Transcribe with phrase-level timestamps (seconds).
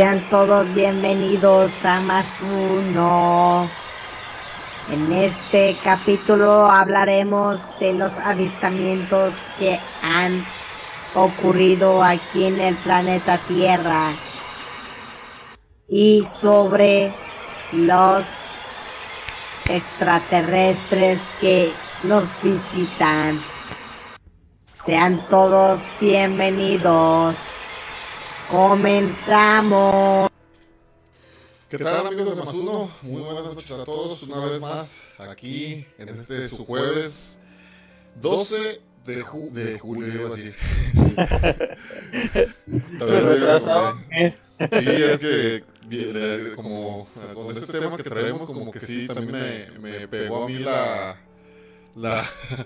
[0.00, 3.68] Sean todos bienvenidos a más uno.
[4.90, 10.42] En este capítulo hablaremos de los avistamientos que han
[11.14, 14.14] ocurrido aquí en el planeta Tierra
[15.86, 17.12] y sobre
[17.74, 18.24] los
[19.68, 23.38] extraterrestres que nos visitan.
[24.82, 27.36] Sean todos bienvenidos.
[28.50, 30.28] Comenzamos.
[31.68, 32.90] ¿Qué tal amigos de Más Uno?
[33.02, 37.38] Muy buenas noches a todos, una vez más aquí en este su jueves
[38.16, 40.56] 12 de, ju- de julio, iba a decir.
[42.98, 44.34] Todavía no llega, retrasado eh.
[44.58, 49.30] Sí, es que viene como eh, con este tema que traemos, como que sí, también
[49.32, 51.20] me, me pegó a mí la...
[51.94, 52.24] la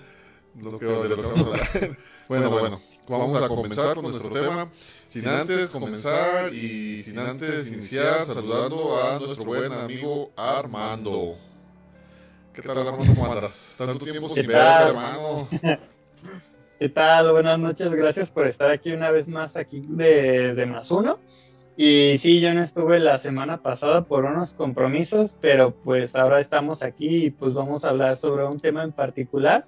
[0.59, 1.97] lo que, de lo que vamos a hablar.
[2.27, 4.69] Bueno, bueno, vamos a comenzar con nuestro tema.
[5.07, 11.37] Sin antes comenzar y sin antes iniciar saludando a nuestro buen amigo Armando.
[12.53, 13.13] ¿Qué tal Armando?
[13.13, 13.75] ¿Cómo andas?
[13.77, 15.47] Tanto tiempo ¿Qué sin verte, hermano.
[16.79, 17.31] ¿Qué tal?
[17.31, 21.19] Buenas noches, gracias por estar aquí una vez más aquí de, de Más Uno.
[21.77, 26.81] Y sí, yo no estuve la semana pasada por unos compromisos, pero pues ahora estamos
[26.81, 29.65] aquí y pues vamos a hablar sobre un tema en particular.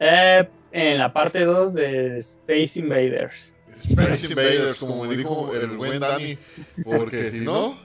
[0.00, 3.54] Eh, en la parte 2 de Space Invaders.
[3.76, 6.38] Space Invaders, como me dijo el buen Dani,
[6.84, 7.78] porque si no...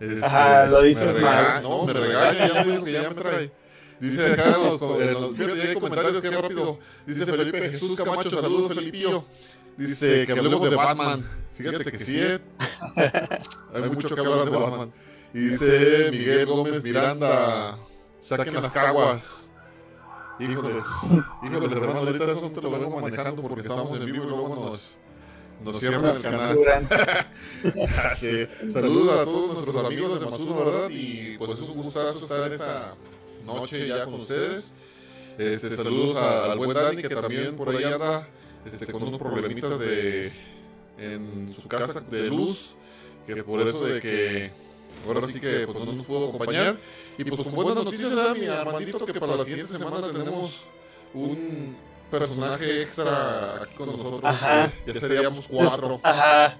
[0.00, 1.62] este, Ajá, lo dices me mal.
[1.62, 3.52] No, me regaña, ya me dijo que ya me trae.
[4.00, 6.78] Dice acá en los, en los- hay comentarios que rápido.
[7.06, 9.24] Dice Felipe Jesús Camacho, saludos Felipillo.
[9.76, 11.24] Dice que hablemos de Batman.
[11.54, 12.40] Fíjate que sí, eh.
[13.72, 14.92] hay mucho que hablar de Batman.
[15.32, 17.78] Y dice Miguel Gómez Miranda,
[18.20, 19.43] saquen las caguas.
[20.40, 20.84] Híjoles,
[21.44, 24.96] híjoles, hermano, ahorita eso te lo vengo manejando porque estamos en vivo y luego nos,
[25.64, 26.58] nos cierran el canal.
[28.72, 30.90] Saludos a todos nuestros amigos de Masuno, ¿verdad?
[30.90, 32.94] Y pues es un gustazo estar esta
[33.44, 34.72] noche ya con ustedes.
[35.38, 38.28] Este, saludos a- al buen Dani que también por ahí anda
[38.64, 40.32] este, con unos problemitas de
[40.98, 42.74] en su casa de luz,
[43.26, 44.52] que por eso de que
[45.06, 46.76] ahora sí que pues, no nos pudo acompañar.
[47.18, 50.64] Y pues con buenas noticias, ¿verdad, mi Armandito, que para la siguiente semana tenemos
[51.14, 51.76] un
[52.10, 54.22] personaje extra aquí con nosotros.
[54.24, 54.72] Ajá.
[54.84, 56.00] que Ya seríamos cuatro.
[56.02, 56.56] Ajá.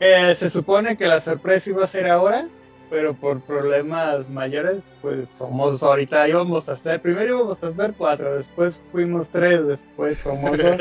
[0.00, 2.48] Eh, se supone que la sorpresa iba a ser ahora,
[2.88, 8.36] pero por problemas mayores, pues somos ahorita íbamos a hacer, primero íbamos a hacer cuatro,
[8.36, 10.76] después fuimos tres, después somos dos.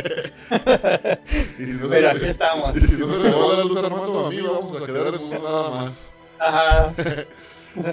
[1.60, 2.78] Y si no se, pero aquí estamos.
[2.78, 4.86] y si no se le va a dar la luz Armando, a mí vamos a
[4.86, 6.13] quedar en uno nada más.
[6.39, 6.94] Ajá.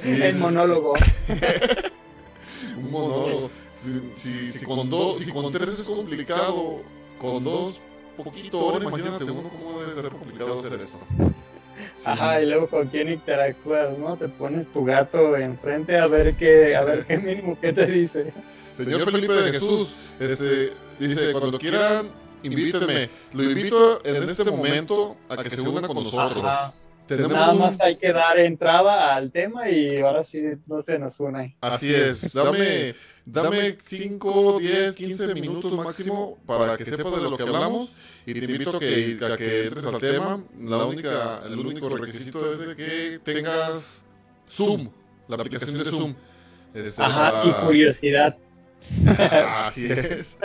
[0.01, 0.95] Sí, El monólogo.
[2.77, 3.51] Un monólogo.
[3.73, 6.81] Si, si, si con dos, si con tres es complicado,
[7.19, 7.81] con dos,
[8.17, 10.99] poquito, ahora imagínate uno cómo debe ser complicado hacer esto.
[11.99, 12.05] Sí.
[12.07, 14.17] Ajá, y luego con quién interactúas, ¿no?
[14.17, 18.33] Te pones tu gato enfrente a ver qué, a ver qué mínimo qué te dice.
[18.77, 22.11] Señor Felipe de Jesús, este, dice, cuando quieran,
[22.43, 23.11] invítenme.
[23.33, 26.45] Lo invito en este momento a que se unan con nosotros.
[26.45, 26.73] Ajá.
[27.07, 30.99] Tenemos Nada un- más hay que dar entrada al tema y ahora sí no se
[30.99, 31.57] nos une.
[31.61, 32.95] Así es, dame,
[33.25, 37.91] dame 5, 10, 15 minutos máximo para que sepas de lo que hablamos
[38.27, 40.43] y te invito a que, a que entres al tema.
[40.59, 44.05] La única, el único requisito es de que tengas
[44.51, 44.89] Zoom,
[45.29, 46.15] la aplicación de Zoom.
[46.75, 48.37] Este, Ajá, y curiosidad.
[49.65, 50.37] Así es.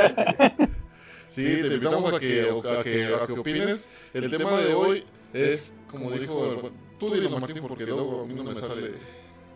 [1.30, 3.88] Sí, te invitamos a que, a que, a que opines.
[4.14, 8.44] El tema de hoy es, como dijo, tú dilo Martín, porque luego a mí no
[8.44, 8.92] me sale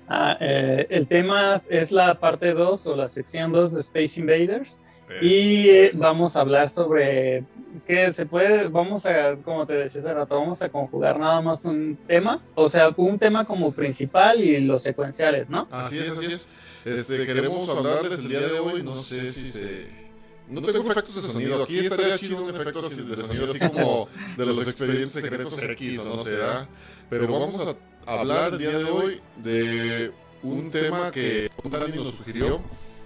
[0.08, 4.78] Ah, eh, el tema es la parte 2 o la sección 2 de Space Invaders.
[5.22, 7.44] Y eh, vamos a hablar sobre
[7.86, 11.64] que se puede, vamos a, como te decía hace rato, vamos a conjugar nada más
[11.64, 15.68] un tema, o sea, un tema como principal y los secuenciales, ¿no?
[15.70, 16.50] Así es, así es.
[16.86, 20.05] Este, queremos hablarles el día de hoy, no sé si se...
[20.48, 24.08] No tengo efectos de sonido, aquí estaría chido un efecto de sonido así como
[24.38, 26.70] de los expedientes secretos X o no sé, ¿verdad?
[27.10, 27.76] Pero vamos
[28.06, 30.12] a hablar el día de hoy de
[30.44, 32.62] un tema que Dani nos sugirió,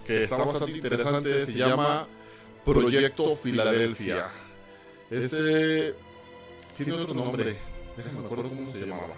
[0.05, 2.07] que está bastante interesante, se llama
[2.65, 4.29] Proyecto Filadelfia.
[5.09, 5.95] Ese
[6.75, 7.57] tiene otro nombre,
[7.95, 9.15] déjame me acuerdo cómo se llamaba.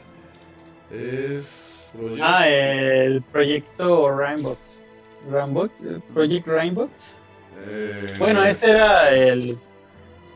[0.92, 1.90] Es...
[1.92, 2.24] Proyecto...
[2.24, 4.58] Ah, el proyecto Rainbow.
[5.30, 5.70] Rainbow,
[6.14, 6.90] Project Rainbow.
[7.64, 9.58] Eh, Bueno, ese era el,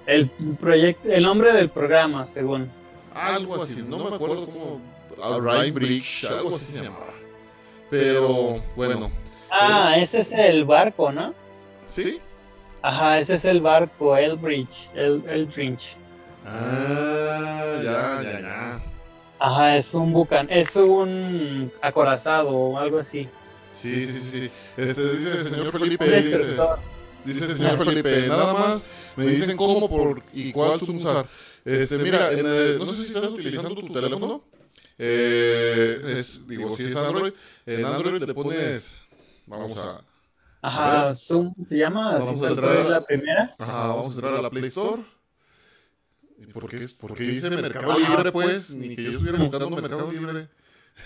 [0.05, 0.29] el
[0.59, 2.69] proyecto, el nombre del programa, según.
[3.13, 4.81] Algo así, no me acuerdo cómo...
[5.39, 7.13] Ryan Bridge, algo así se llamaba.
[7.89, 9.09] Pero, bueno,
[9.49, 11.33] Ah, ese es el barco, ¿no?
[11.87, 12.19] ¿sí?
[12.81, 15.95] Ajá, ese es el barco, Elbridge, el Eldridge.
[16.45, 18.83] Ah, ya, ya, ya.
[19.39, 23.29] Ajá, es un bucan, es un acorazado o algo así.
[23.73, 24.51] Sí, sí, sí.
[24.77, 26.79] Este, dice el señor Felipe, Un dice, destructor.
[27.25, 31.25] Dice el señor Felipe, nada más me dicen cómo por y cuál zoom usar.
[31.63, 34.43] Este, mira, en el- no sé si estás utilizando tu teléfono.
[34.97, 37.33] Eh, es, digo, si es Android,
[37.65, 38.97] en Android le pones,
[39.45, 40.01] vamos a,
[40.61, 43.55] Ajá, Zoom se llama, Vamos si a entrar a- la primera.
[43.59, 45.03] Ajá, vamos a entrar a la Play Store.
[46.39, 48.73] ¿Y por qué, por qué dice Mercado Libre, pues?
[48.73, 50.47] Ni que yo estuviera buscando Mercado Libre.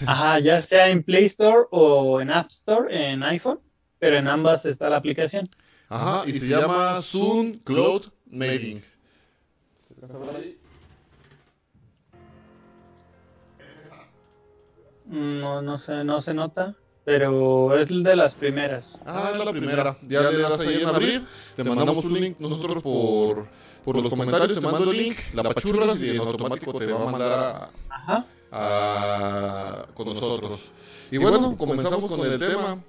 [0.05, 3.59] Ajá, ya sea en Play Store o en App Store en iPhone,
[3.97, 5.45] pero en ambas está la aplicación.
[5.89, 8.81] Ajá, y se llama Zoom Cloud Mating.
[15.05, 18.95] No, no se, no se nota, pero es de las primeras.
[19.05, 19.97] Ah, es la primera.
[20.03, 21.25] Ya le das ahí en abrir,
[21.55, 23.47] te mandamos un link nosotros por,
[23.83, 27.11] por los comentarios, te mando el link, la pachurras y en automático te va a
[27.11, 28.25] mandar a, Ajá.
[28.51, 30.59] a- con nosotros.
[31.11, 32.83] Y bueno, comenzamos con el tema.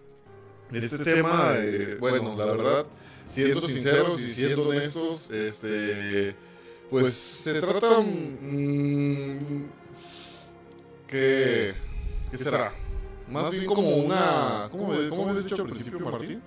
[0.73, 2.87] Este tema, eh, bueno, la verdad,
[3.27, 6.35] siendo sinceros y siendo honestos, este,
[6.89, 9.69] pues se trata, mm,
[11.07, 11.75] ¿qué,
[12.31, 12.73] qué será?
[13.29, 16.43] Más bien como una, ¿cómo, cómo habías dicho al principio, Martín?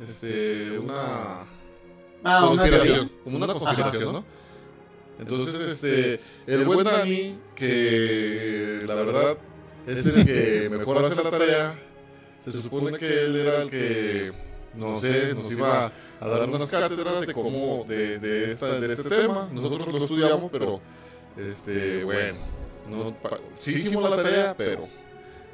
[0.00, 1.46] Este, una
[2.22, 4.24] Ah, una conspiración, como una conspiración, ¿no?
[5.18, 9.38] Entonces, este, el buen Dani, que la verdad
[9.86, 11.78] es el que mejor hace la tarea,
[12.44, 14.32] se supone que él era el que,
[14.74, 19.08] no sé, nos iba a dar unas cátedras de cómo, de, de, esta, de este
[19.08, 20.80] tema, nosotros lo estudiamos, pero,
[21.36, 22.38] este, bueno,
[22.88, 24.88] no, pa- sí hicimos la tarea, pero,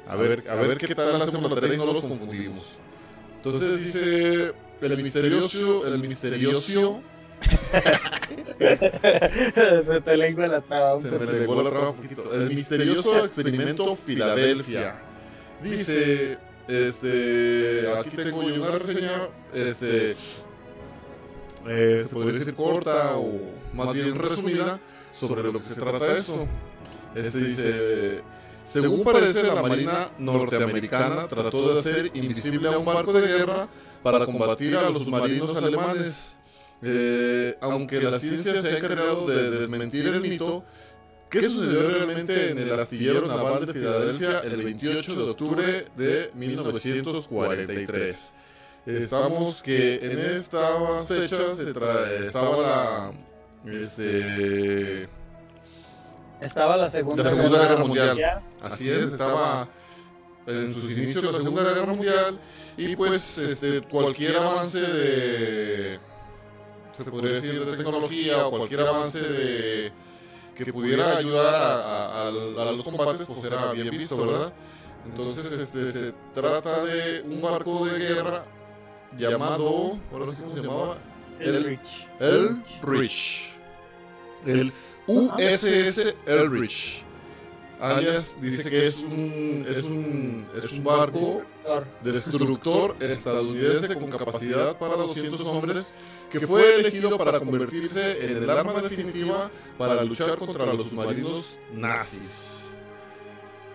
[0.07, 2.63] a ver, a ver qué tal hacemos la tarea y no los confundimos.
[3.37, 7.01] Entonces dice, el misterioso, el misterioso,
[8.59, 10.99] Se te lengua la traba.
[10.99, 12.33] Se me lenguó la traba un poquito.
[12.33, 14.99] El misterioso experimento Filadelfia.
[15.61, 20.11] Dice, este, aquí tengo una reseña, este,
[21.67, 23.39] eh, se podría decir corta o
[23.73, 24.79] más bien resumida
[25.11, 26.47] sobre lo que se trata eso.
[27.15, 28.21] Este dice,
[28.65, 33.67] según parece la Marina norteamericana trató de hacer invisible a un barco de guerra
[34.03, 36.33] para combatir a los submarinos alemanes.
[36.83, 40.63] Eh, aunque la ciencia se ha encargado de desmentir el mito,
[41.29, 48.33] ¿qué sucedió realmente en el astillero naval de Filadelfia el 28 de octubre de 1943?
[48.85, 53.11] Estamos que en estas fechas se estaba la...
[53.65, 55.09] Este,
[56.39, 58.41] Estaba la Segunda, La Segunda Guerra Mundial.
[58.61, 59.67] Así es, estaba
[60.45, 62.39] en sus inicios de la Segunda Guerra Mundial
[62.77, 65.99] y pues este, cualquier avance de,
[66.95, 69.91] se podría decir, de tecnología o cualquier avance de,
[70.65, 74.53] que pudiera ayudar a, a- a- a los combates pues era bien visto, ¿verdad?
[75.05, 78.45] Entonces este, se trata de un barco de guerra
[79.17, 80.97] llamado, ahora sí cómo se llamaba,
[81.39, 82.07] Elrich.
[82.19, 83.55] el Rich.
[84.45, 84.73] El
[85.07, 87.03] USS Elrich.
[87.79, 91.43] Alias dice que es un, es un, es un barco
[92.03, 95.85] destructor estadounidense con capacidad para 200 hombres
[96.31, 102.75] que fue elegido para convertirse en el arma definitiva para luchar contra los submarinos nazis.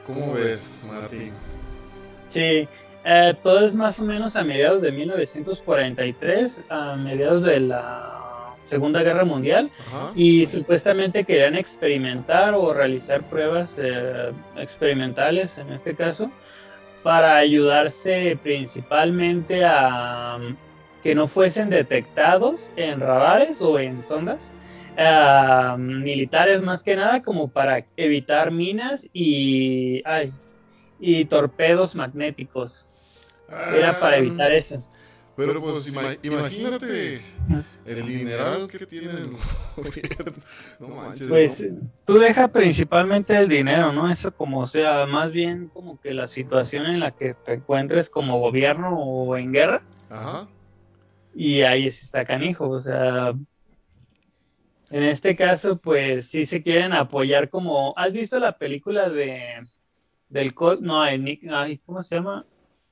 [0.06, 1.32] ¿Cómo ves, Martín?
[2.28, 2.68] Sí,
[3.04, 9.02] eh, todo es más o menos a mediados de 1943, a mediados de la Segunda
[9.02, 10.12] Guerra Mundial, Ajá.
[10.14, 16.30] y supuestamente querían experimentar o realizar pruebas eh, experimentales, en este caso,
[17.02, 20.38] para ayudarse principalmente a
[21.02, 24.50] que no fuesen detectados en radares o en sondas
[24.96, 30.32] ah, militares más que nada como para evitar minas y, ay,
[31.00, 32.88] y torpedos magnéticos.
[33.74, 34.82] Era para Ah, evitar eso.
[35.34, 37.22] Pero pues ima- imagínate
[37.86, 39.30] el dineral que tiene el
[39.76, 40.32] gobierno.
[40.78, 41.28] No manches.
[41.28, 41.80] Pues ¿no?
[42.04, 44.10] tú deja principalmente el dinero, ¿no?
[44.10, 48.38] Eso como sea, más bien como que la situación en la que te encuentres como
[48.38, 50.46] gobierno o en guerra, Ajá.
[51.34, 53.32] Y ahí sí está canijo, o sea,
[54.90, 59.62] en este caso, pues sí se quieren apoyar como, ¿has visto la película de
[60.28, 62.46] del código, no, Enigma, ¿cómo se llama?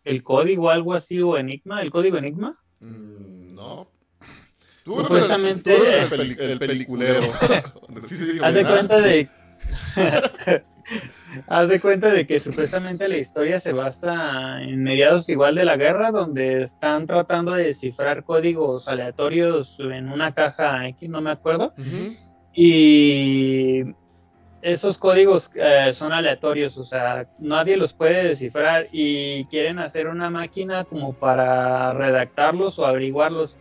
[0.05, 2.55] El código, algo así, o Enigma, el código Enigma.
[2.81, 3.89] Mm, no.
[4.85, 7.23] Tú eres, Supuestamente- el, tú eres el peli- el peliculero.
[8.07, 9.29] sí, sí, digo, Haz de cuenta de.
[11.47, 15.77] Haz de cuenta de que supuestamente la historia se basa en mediados igual de la
[15.77, 21.73] guerra, donde están tratando de descifrar códigos aleatorios en una caja X, no me acuerdo.
[21.79, 22.15] Ujú.
[22.53, 23.85] Y
[24.63, 30.29] esos códigos eh, son aleatorios, o sea, nadie los puede descifrar y quieren hacer una
[30.31, 33.59] máquina como para redactarlos o averiguarlos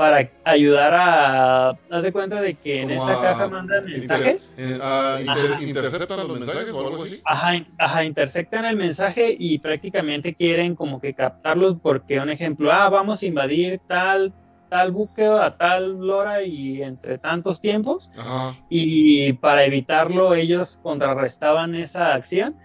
[0.00, 1.68] para ayudar a...
[1.90, 4.50] Haz de cuenta de que en esa a- caja mandan mensajes.
[4.56, 7.20] eh, ah, inter- interceptan los mensajes o algo así.
[7.26, 12.88] Ajá, ajá, intersectan el mensaje y prácticamente quieren como que captarlos porque un ejemplo, ah,
[12.88, 14.32] vamos a invadir tal,
[14.70, 18.56] tal buque a tal hora y entre tantos tiempos Ajá.
[18.70, 22.56] y para evitarlo ellos contrarrestaban esa acción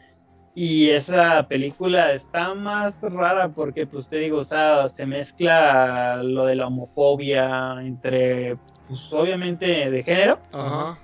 [0.58, 6.46] y esa película está más rara porque pues te digo, o sea, se mezcla lo
[6.46, 8.58] de la homofobia entre
[8.88, 10.98] pues obviamente de género Ajá.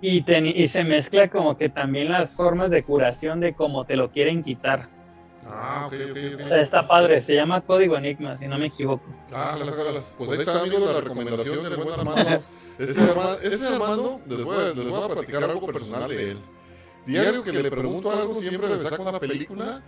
[0.00, 0.22] y,
[0.68, 4.88] se mezcla como que también las formas de curación de cómo te lo quieren quitar.
[5.46, 6.40] Ah, ok, ok, ok.
[6.40, 9.04] O sea, está padre, se llama Código Enigma, si no me equivoco.
[9.32, 10.04] Ah, jalas, jalas.
[10.16, 12.42] Pues ahí está, amigos, la recomendación del buen Armando.
[12.78, 16.38] Ese, Arma- ese Armando, les voy, a, les voy a platicar algo personal de él.
[17.08, 19.82] Diario que le pregunto algo, siempre le saco una película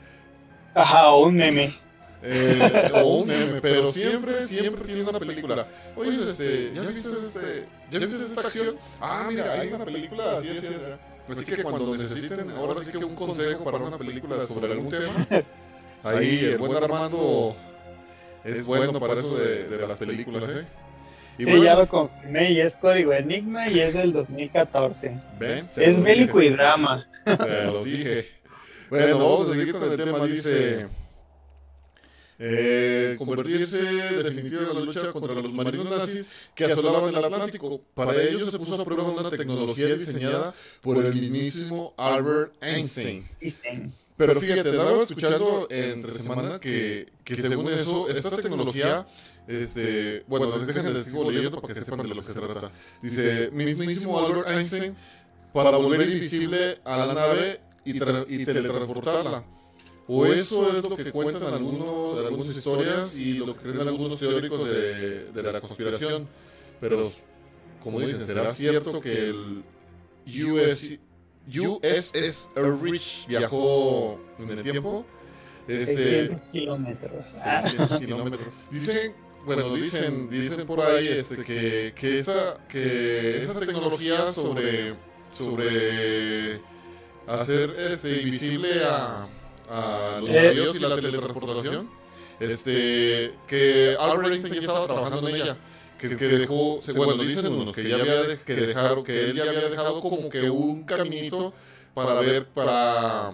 [0.74, 1.74] Ajá, o un meme.
[2.22, 5.66] eh, o un meme, pero siempre, siempre tiene una película.
[5.96, 8.76] Oye, este, ¿ya viste, este, ¿ya viste esta acción?
[9.00, 10.74] Ah, mira, hay una película así, así, así.
[11.28, 15.12] Así que cuando necesiten, ahora sí que un consejo para una película sobre algún tema,
[16.02, 17.56] ahí el buen Armando
[18.44, 20.66] es bueno para eso de, de las películas, ¿eh?
[21.38, 25.18] Y Sí, ya lo confirmé y es Código Enigma y es del 2014.
[25.38, 27.06] ven, se Es bélico dije, y drama.
[27.24, 28.28] Se los dije.
[28.90, 30.86] Bueno, vamos a seguir con el tema, dice...
[32.42, 37.82] Eh, convertirse definitivamente en la lucha contra los marinos nazis que asolaban el Atlántico.
[37.92, 43.28] Para ello se puso a prueba una tecnología diseñada por el mismísimo Albert Einstein.
[44.16, 49.06] Pero fíjate, andaba escuchando entre semana que, que según eso, esta tecnología,
[49.46, 52.70] este, bueno, déjenme les sigo leyendo para que sepan de lo que se trata.
[53.02, 54.94] Dice, mismísimo Albert Einstein,
[55.52, 59.44] para volver invisible a la nave y, tra- y teletransportarla.
[60.12, 64.68] O eso es lo que cuentan algunos, algunas historias y lo que creen algunos teóricos
[64.68, 66.28] de, de la conspiración.
[66.80, 67.12] Pero,
[67.82, 69.62] como dicen, ¿será cierto que el
[70.52, 70.98] US,
[71.46, 72.48] USS
[72.82, 75.04] Rich viajó en el tiempo?
[75.68, 75.94] Este,
[76.26, 77.26] 600 kilómetros.
[77.44, 78.54] Ah, 600 kilómetros.
[78.70, 84.94] Dicen, bueno, dicen, dicen por ahí este, que, que, esa, que esa tecnología sobre,
[85.32, 86.60] sobre
[87.26, 89.28] hacer este, invisible a,
[89.68, 91.90] a los Eh, navíos y la teletransportación,
[92.38, 95.56] este, que Albert Einstein ya estaba trabajando en ella.
[95.98, 99.42] Que, que dejó, bueno, dicen unos que ya había de- que dejaron, que él ya
[99.42, 101.52] había dejado como que un caminito
[101.92, 103.26] para ver, para,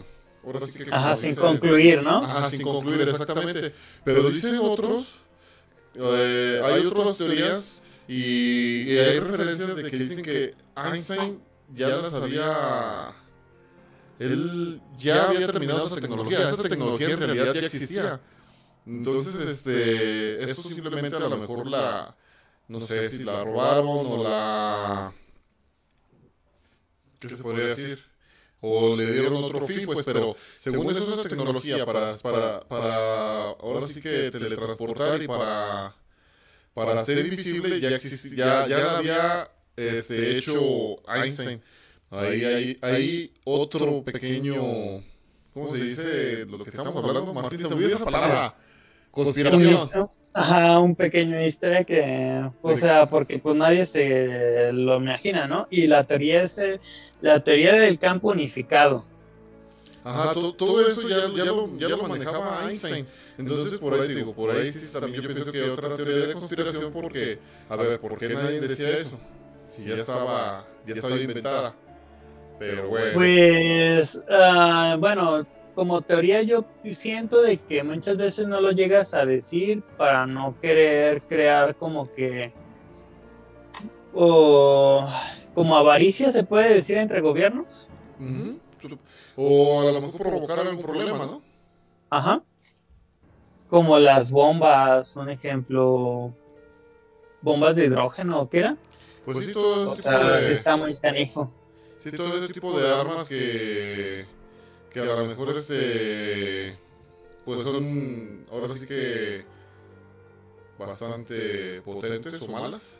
[0.45, 2.25] ahora sí que Ajá, sin dice- concluir, ¿no?
[2.25, 3.73] Ajá, sin concluir exactamente.
[4.03, 5.15] Pero dicen otros,
[5.99, 11.43] eh, hay otras teorías y, y hay referencias de que dicen que Einstein
[11.75, 13.15] ya las había...
[14.19, 18.21] Él ya había terminado esa tecnología, esa tecnología en realidad ya existía.
[18.87, 22.17] Entonces, este, esto simplemente a lo mejor la,
[22.69, 25.13] no sé si la robaron o la,
[27.19, 28.05] ¿qué se podría decir?
[28.61, 33.51] O le dieron otro fin, pues, pero según eso es una tecnología para, para, para,
[33.51, 35.95] ahora sí que teletransportar y para,
[36.73, 41.63] para ser invisible ya existía, ya, ya la había este, hecho Einstein.
[42.11, 44.55] Ahí hay, hay otro pequeño,
[45.53, 46.47] ¿cómo se dice?
[46.47, 48.57] Lo que estamos hablando, Martín, se me olvidó esa palabra.
[49.11, 49.91] Conspiración.
[50.39, 55.67] Ajá, un pequeño easter egg que, o sea, porque pues nadie se lo imagina, ¿no?
[55.71, 56.79] Y la teoría es eh,
[57.23, 59.07] la teoría del campo unificado.
[60.05, 63.07] Ajá, todo, todo eso ya, ya, lo, ya lo manejaba Einstein.
[63.39, 66.35] Entonces, por ahí digo, por ahí sí, también yo pienso que hay otra teoría de
[66.35, 67.39] conspiración porque,
[67.71, 69.19] a ver, ¿por qué nadie decía eso?
[69.69, 71.75] Si ya estaba, ya estaba inventada.
[72.59, 73.15] Pero bueno.
[73.15, 76.65] Pues, ah, bueno, como teoría yo
[76.95, 82.11] siento de que muchas veces no lo llegas a decir para no querer crear como
[82.11, 82.51] que
[84.15, 85.07] o
[85.55, 87.89] como avaricia se puede decir entre gobiernos.
[89.37, 91.43] O a lo mejor provocar algún problema, ¿no?
[92.09, 92.43] Ajá.
[93.69, 96.33] Como las bombas, un ejemplo,
[97.43, 98.77] bombas de hidrógeno, ¿qué era?
[99.27, 101.51] Pues sí, todo O sea, de, está muy canijo.
[101.99, 104.25] sí, todo ese tipo de armas que,
[105.03, 106.77] que a lo mejor este,
[107.45, 109.45] pues son, ahora sí que
[110.79, 112.97] bastante potentes o malas.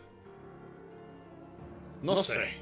[2.03, 2.59] No sé.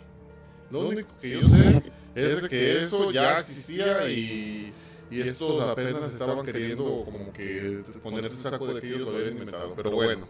[0.70, 1.82] Lo único que yo sé
[2.14, 4.72] es de que eso ya existía y,
[5.10, 9.32] y estos apenas estaban queriendo como que poner el saco de que ellos lo habían
[9.32, 9.74] inventado.
[9.74, 10.28] Pero bueno.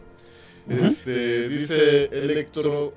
[0.67, 2.95] Este, dice electro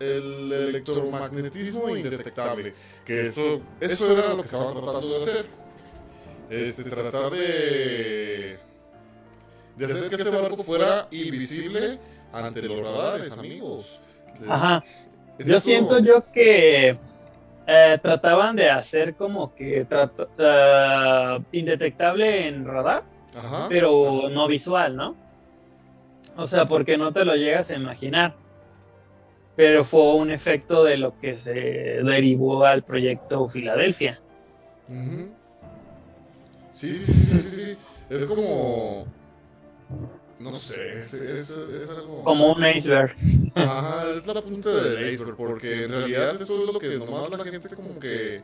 [0.00, 2.74] el electromagnetismo indetectable,
[3.04, 5.46] que eso, eso era lo que estaban tratando de hacer.
[6.50, 8.58] Este, tratar de,
[9.76, 11.98] de hacer que este barco fuera invisible
[12.32, 14.00] ante los radares, amigos.
[14.48, 14.82] Ajá.
[15.38, 16.98] Es Yo siento yo que
[17.66, 19.86] eh, trataban de hacer como que
[20.38, 23.04] ah, indetectable en radar,
[23.36, 23.66] Ajá.
[23.68, 25.14] pero no visual, ¿no?
[26.36, 28.34] O sea, porque no te lo llegas a imaginar.
[29.58, 34.22] Pero fue un efecto de lo que se derivó al proyecto Filadelfia.
[34.88, 35.30] Ujú.
[36.70, 37.78] Sí, sí, sí, sí, sí.
[38.08, 39.04] Es como.
[40.38, 42.22] No sé, es, es, es algo.
[42.22, 43.16] Como un iceberg.
[43.56, 47.44] Ajá, es la punta del iceberg, porque en realidad eso es lo que nomás la
[47.44, 48.40] gente como que.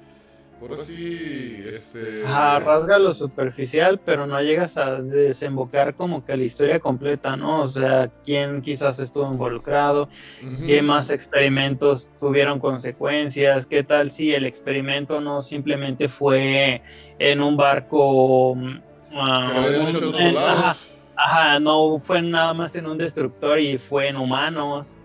[0.68, 1.62] Por así.
[1.66, 2.22] Este.
[2.24, 7.62] Ajá, rasga lo superficial, pero no llegas a desembocar como que la historia completa, ¿no?
[7.62, 10.08] O sea, quién quizás estuvo involucrado,
[10.42, 10.66] Ujú.
[10.66, 16.80] qué más experimentos tuvieron consecuencias, qué tal si el experimento no simplemente fue
[17.18, 18.54] en un barco...
[18.54, 18.80] mm,
[19.14, 20.76] ah, un- en- ajá,
[21.16, 24.96] ajá, no fue nada más en un destructor y fue en humanos.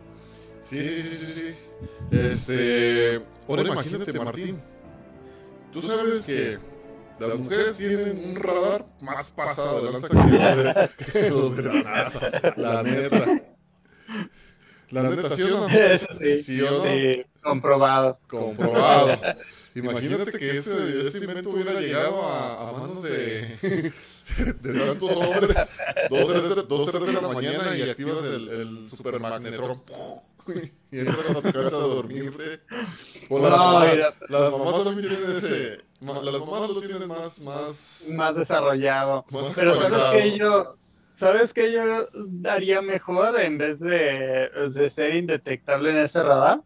[0.62, 1.56] Sí, sí, sí, sí, sí.
[2.12, 3.22] Este.
[3.48, 4.62] Ahora imagínate, Martín.
[5.71, 6.58] Tú sabes que
[7.19, 11.63] las mujeres tienen un radar más pasado de lanza que los de, que los de
[11.63, 12.32] la NASA.
[12.58, 13.43] La neta.
[14.89, 15.67] La neta, ¿sí o no?
[16.19, 16.84] sí, ¿Sí o no?
[16.84, 18.19] sí, comprobado.
[18.27, 19.19] Comprobado.
[19.75, 23.58] Imagínate que ese, este invento hubiera llegado a, a manos de,
[24.62, 25.58] de tantos hombres,
[26.10, 28.89] dos, tres, de la mañana y activas el, el
[30.54, 30.80] supermagnetrón.
[30.92, 32.60] Y entras a tu casa a dormirte.
[33.30, 34.14] O las, No, mira.
[34.28, 35.78] las mamás también tienen ese.
[36.02, 37.40] ma- Las mamás lo tienen más.
[37.42, 39.24] más, Más desarrollado.
[39.30, 40.78] más Pero sabes que yo,
[41.16, 46.64] sabes que yo daría mejor en vez de, de ser indetectable en ese radar,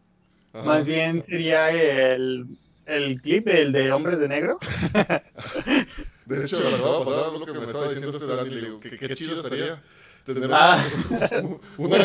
[0.54, 0.64] Ajá.
[0.64, 1.70] más bien sería
[2.14, 2.46] el,
[2.86, 4.58] el clip, el de Hombres de Negro.
[6.26, 8.98] De hecho, la semana pasada lo que me estaba diciendo este Dani, le digo, que
[8.98, 9.82] qué chido estaría
[10.26, 10.86] tener Ah.
[11.78, 11.98] una,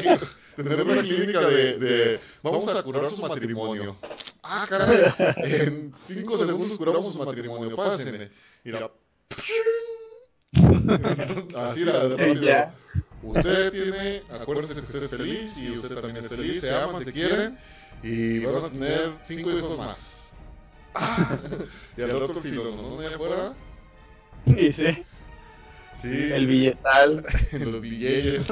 [0.56, 3.96] tener una clínica de, de vamos a curar su matrimonio.
[4.42, 8.30] Ah, caray, en cinco segundos curamos su matrimonio, pásenme.
[8.64, 8.90] Y la...
[11.68, 12.42] Así la de rápido.
[12.44, 12.74] Ya.
[13.22, 17.12] Usted tiene, acuérdese que usted es feliz y usted también es feliz, se aman, se
[17.12, 17.58] quieren
[18.02, 20.14] y van a tener cinco hijos más.
[21.00, 21.38] Ah,
[21.96, 22.98] y al otro filo, ¿no?
[22.98, 23.54] Allá afuera.
[24.46, 25.04] Y sí,
[26.00, 27.24] Sí, el billetal.
[27.64, 28.46] los billetes.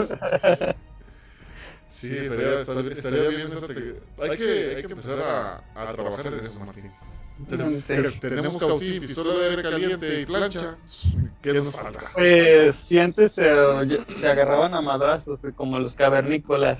[1.90, 6.26] Sí, estaría, estaría, estaría bien esa te- Hay que, hay que empezar a, a trabajar
[6.26, 6.92] en eso, Martín.
[7.38, 7.94] Sí.
[8.20, 10.76] Tenemos cautín, pistola de aire caliente y plancha.
[11.42, 12.10] ¿Qué nos falta?
[12.14, 13.44] Pues si antes se,
[14.18, 16.78] se agarraban a madrazos, como los cavernícolas.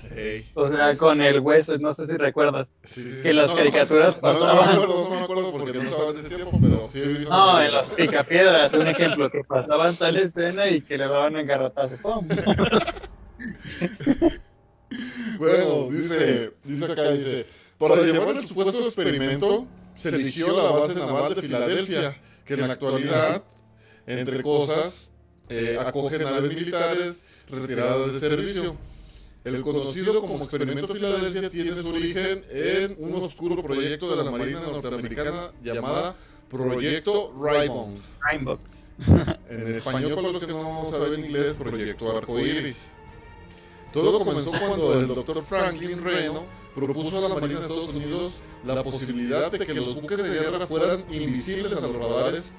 [0.55, 2.69] O sea, con el hueso, no sé si recuerdas.
[2.83, 3.23] sí, sí, sí.
[3.23, 4.75] Que las No, caricaturas no, no, no, me pasaban.
[4.75, 7.31] acuerdo, no me acuerdo porque no estaba en ese tiempo, pero sí he visto.
[7.31, 11.47] No, en los picapiedras, un ejemplo, que pasaban tal escena y que le daban en
[11.47, 11.97] garrotazo.
[11.99, 12.27] ¡pum!
[15.39, 17.47] Bueno, dice, dice acá, dice,
[17.79, 19.67] para llevar el supuesto experimento
[19.97, 23.43] se eligió la base naval de Filadelfia, que en la actualidad,
[24.07, 25.11] entre cosas,
[25.49, 28.77] eh, acoge naves militares retiradas de servicio.
[29.45, 34.61] El conocido como Experimento Filadelfia tiene su origen en un oscuro proyecto de la Marina
[34.61, 36.17] norteamericana llamada
[36.51, 38.01] Proyecto Raymond.
[38.21, 38.59] Rainbow.
[39.49, 42.77] En español, para los que no saben inglés, Proyecto Arcoíris.
[43.93, 45.45] Todo comenzó cuando el Dr.
[45.45, 46.45] Franklin Reno
[46.77, 48.33] propuso a la Marina de Estados Unidos
[48.65, 52.53] la posibilidad de que los buques de guerra fueran invisibles a los radares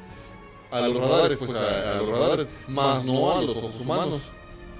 [0.72, 4.22] a los radares, pues a, a los radares, más no a los ojos humanos.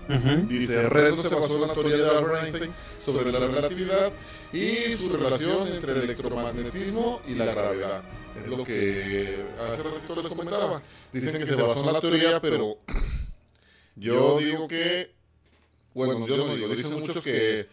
[0.10, 0.48] Ujú.
[0.48, 2.72] Dice, Reynolds se basó en la teoría de Albert Einstein
[3.06, 4.14] sobre la relatividad
[4.54, 8.04] y su relación entre el electromagnetismo y la gravedad.
[8.42, 10.82] Es lo que hace ratito les comentaba.
[11.12, 12.78] Dicen que se basó en la teoría, pero
[13.96, 15.14] yo digo que,
[15.94, 17.68] bueno, yo no digo, dicen muchos que,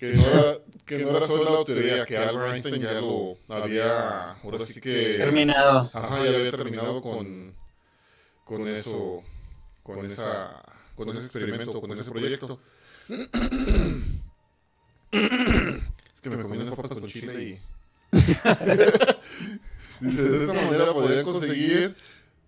[0.00, 4.30] que, no era, que no era solo la teoría, que Albert Einstein ya lo había,
[4.32, 5.18] ahora sí que...
[5.18, 5.90] Terminado.
[5.92, 7.54] Ajá, ya había terminado con,
[8.44, 9.22] con eso,
[9.82, 10.62] con esa,
[10.94, 12.58] con ese experimento, con ese proyecto.
[15.12, 17.60] Es que me comí unas papas con chile y...
[20.00, 21.96] Dice, de esta manera podrían conseguir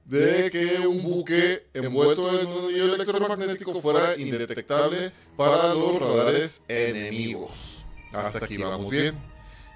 [0.04, 7.84] de que un buque envuelto en un anillo electromagnético fuera indetectable para los radares enemigos.
[8.12, 9.16] Hasta aquí vamos bien.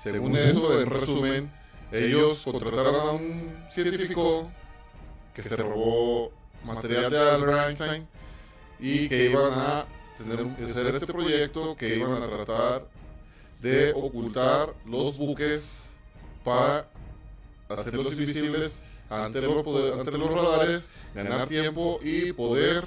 [0.03, 1.53] Según eso, en resumen,
[1.91, 4.51] ellos contrataron a un científico
[5.35, 6.33] que se robó
[6.65, 8.09] material de Albert Einstein
[8.79, 9.87] y que iban a
[10.19, 12.89] tener, hacer este proyecto que iban a tratar
[13.61, 15.91] de ocultar los buques
[16.45, 16.89] para
[17.69, 22.85] hacerlos invisibles ante los, poder- ante los radares, ganar tiempo y poder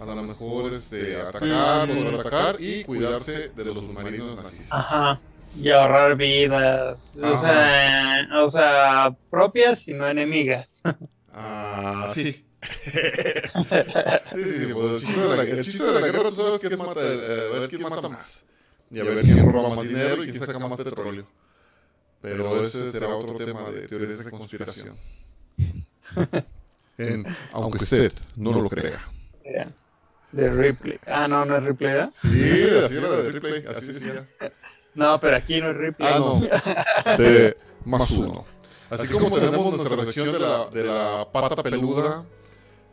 [0.00, 4.68] a lo mejor este, atacar, poder atacar y cuidarse de los submarinos nazis.
[4.70, 5.20] Ajá.
[5.56, 7.16] Y ahorrar vidas.
[7.22, 10.82] O sea, o sea, propias y no enemigas.
[11.40, 12.44] Ah, sí.
[12.62, 16.60] sí, sí, sí, pues el chiste de la, el chiste de la guerra, tú sabes
[16.60, 18.44] que es mata, eh, a ver quién mata más.
[18.90, 21.26] Y a ver quién roba más dinero y quién saca más petróleo.
[22.20, 24.96] Pero ese será otro tema de teorías de conspiración.
[26.98, 29.08] En, aunque usted no lo crea.
[30.32, 30.98] De Ripley.
[31.06, 32.10] Ah, no, no es Ripley, ¿verdad?
[32.20, 32.28] Sí,
[32.84, 34.26] así era de Ripley, así decía.
[34.96, 36.08] No, pero aquí no es Ripley.
[36.12, 36.40] Ah, no.
[37.18, 38.44] De más uno.
[38.90, 42.24] Así como tenemos nuestra sección de la, de la pata peluda,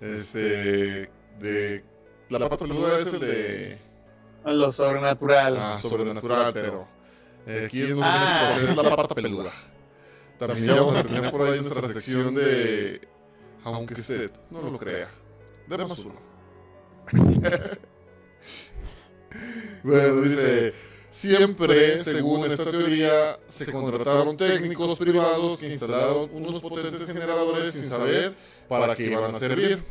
[0.02, 1.10] este,
[1.40, 1.84] de...
[2.30, 3.78] La pata peluda es el de...
[4.46, 5.58] Lo sobrenatural.
[5.60, 6.88] Ah, sobrenatural, pero...
[7.48, 8.52] eh, aquí en Ah.
[8.56, 9.52] México es la pata peluda.
[10.38, 13.02] También vamos a tener por ahí nuestra sección de...
[13.66, 15.10] Aunque usted no lo crea.
[15.68, 16.16] De más uno.
[19.84, 20.74] bueno, dice...
[21.16, 28.36] Siempre, según esta teoría, se contrataron técnicos privados que instalaron unos potentes generadores sin saber
[28.68, 29.82] para qué iban a servir.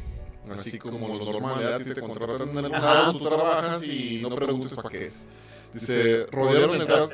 [0.53, 4.75] Así como lo normal, ti te contratan en algún lado, tú trabajas y no preguntes
[4.75, 5.25] para qué es.
[5.73, 7.11] Dice, rodearon el casco.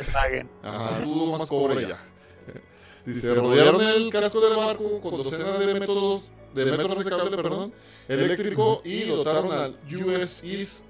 [0.65, 2.05] Ajá, tú más cobre ya.
[3.07, 6.23] Dice, rodearon el casco del barco con docenas de métodos,
[6.55, 7.73] de metros de cable, perdón,
[8.09, 10.85] eléctrico y dotaron al USS,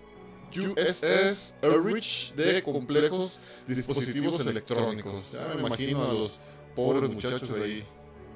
[0.56, 5.24] USS Erich de complejos dispositivos electrónicos.
[5.32, 6.38] Ya me imagino a los
[6.74, 7.84] pobres muchachos de ahí.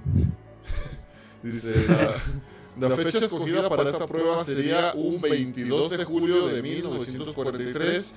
[1.43, 8.15] Dice, la, la fecha escogida para esta prueba sería un 22 de julio de 1943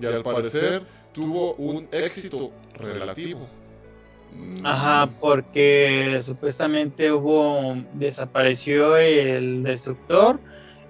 [0.00, 3.46] y al parecer tuvo un éxito relativo.
[4.30, 10.40] Mm, Ajá, porque supuestamente hubo, desapareció el destructor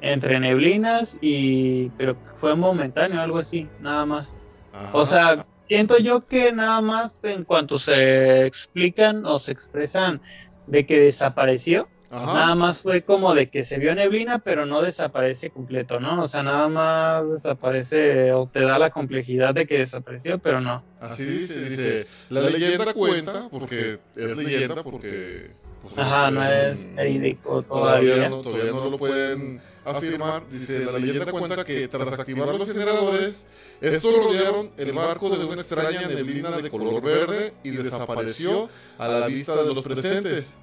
[0.01, 4.29] entre neblinas y, pero fue momentáneo, algo así, nada más.
[4.73, 4.91] ajá.
[4.93, 10.21] O sea, siento yo que nada más en cuanto se explican o se expresan
[10.67, 12.35] de que desapareció, Ajá.
[12.35, 16.23] nada más fue como de que se vio neblina, pero no desaparece completo, ¿no?
[16.23, 20.83] O sea, nada más desaparece o te da la complejidad de que desapareció, pero no.
[21.01, 25.53] Así dice, dice, la leyenda cuenta, porque es leyenda, porque...
[25.83, 28.29] pues, Ajá, no es verídico Todavía todavía.
[28.29, 30.49] no, todavía no lo pueden afirmar.
[30.49, 33.47] Dice, la leyenda cuenta que tras activar los generadores,
[33.81, 38.69] estos rodearon el barco de una extraña neblina de color verde y desapareció
[38.99, 40.55] a la vista de los presentes.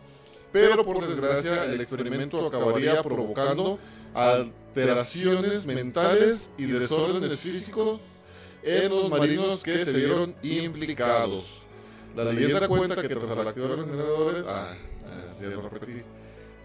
[0.58, 3.80] Pero por desgracia el experimento acabaría provocando
[4.13, 8.00] alteraciones mentales y desórdenes físicos
[8.63, 11.62] en los marinos que se vieron implicados.
[12.15, 14.46] La leyenda cuenta que tras activar los generadores...
[14.48, 14.74] Ah,
[15.06, 16.02] ah, ya lo repetí.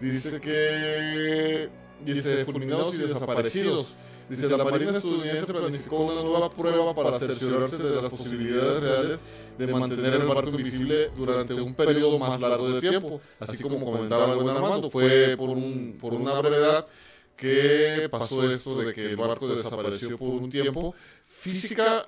[0.01, 1.69] Dice que...
[2.03, 3.95] Dice, fulminados y desaparecidos.
[4.27, 9.19] Dice, la Marina estadounidense planificó una nueva prueba para cerciorarse de las posibilidades reales
[9.57, 13.21] de mantener el barco invisible durante un periodo más largo de tiempo.
[13.39, 16.87] Así como comentaba el buen Armando, fue por, un, por una brevedad
[17.35, 22.07] que pasó esto de que el barco desapareció por un tiempo física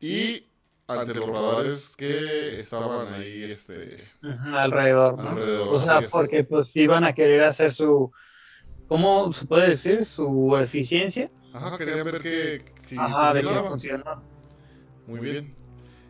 [0.00, 0.44] y
[0.88, 5.30] ante los radares que estaban ahí este, alrededor, ¿no?
[5.30, 5.74] alrededor.
[5.74, 8.12] O sea, porque pues iban a querer hacer su,
[8.86, 10.04] ¿cómo se puede decir?
[10.04, 11.30] Su eficiencia.
[11.52, 14.22] Ajá, querían ver que si Ajá, de que funcionaba.
[15.06, 15.65] Muy bien.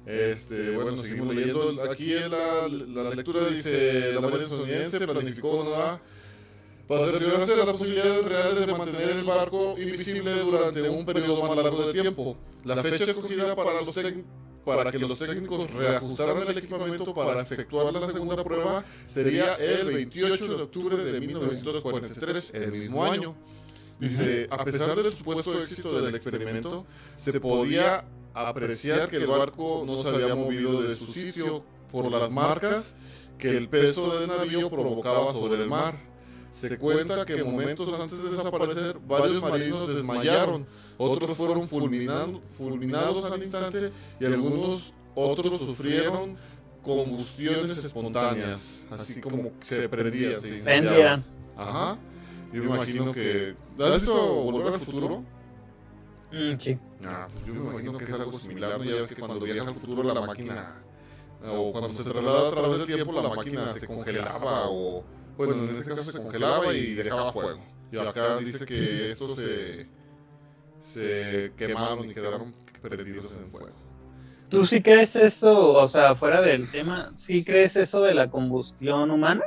[0.07, 1.83] Este, bueno, seguimos leyendo.
[1.91, 6.01] Aquí en la, la lectura dice, la Marina estadounidense planificó una
[6.87, 11.57] para cerciorarse de las posibilidades reales de mantener el barco invisible durante un periodo más
[11.57, 12.37] largo de tiempo.
[12.65, 13.95] La fecha escogida para, los
[14.65, 20.57] para que los técnicos reajustaran el equipamiento para efectuar la segunda prueba sería el 28
[20.57, 23.35] de octubre de 1943, el mismo año.
[23.99, 28.05] Dice, a pesar del supuesto éxito del experimento, se podía
[28.37, 32.95] apreciar que el barco no se había movido de su sitio por las marcas
[33.39, 35.99] que el peso del navío provocaba sobre el mar.
[36.53, 40.67] Se cuenta que momentos antes de desaparecer, varios marinos desmayaron,
[40.99, 46.37] otros fueron fulminados al instante y algunos otros sufrieron
[46.83, 51.25] combustiones espontáneas, así como se prendían, se incendiaban.
[51.57, 51.99] Ajá.
[52.53, 53.57] Yo me imagino que...
[53.79, 55.25] ¿Has visto Volver al Futuro?
[56.37, 56.79] Mm, sí.
[57.05, 58.85] Ah, pues yo me imagino que es algo similar, ¿no?
[58.85, 60.83] Ya ves que cuando viaja al futuro la máquina,
[61.49, 65.05] o cuando se traslada a través del tiempo, la máquina se congelaba, o
[65.37, 67.61] bueno, en este caso se congelaba y dejaba fuego.
[67.91, 69.89] Y acá dice que estos se,
[70.81, 73.77] se quemaron y quedaron prendidos en fuego.
[74.49, 79.11] ¿Tú sí crees eso, o sea, fuera del tema, sí crees eso de la combustión
[79.11, 79.45] humana?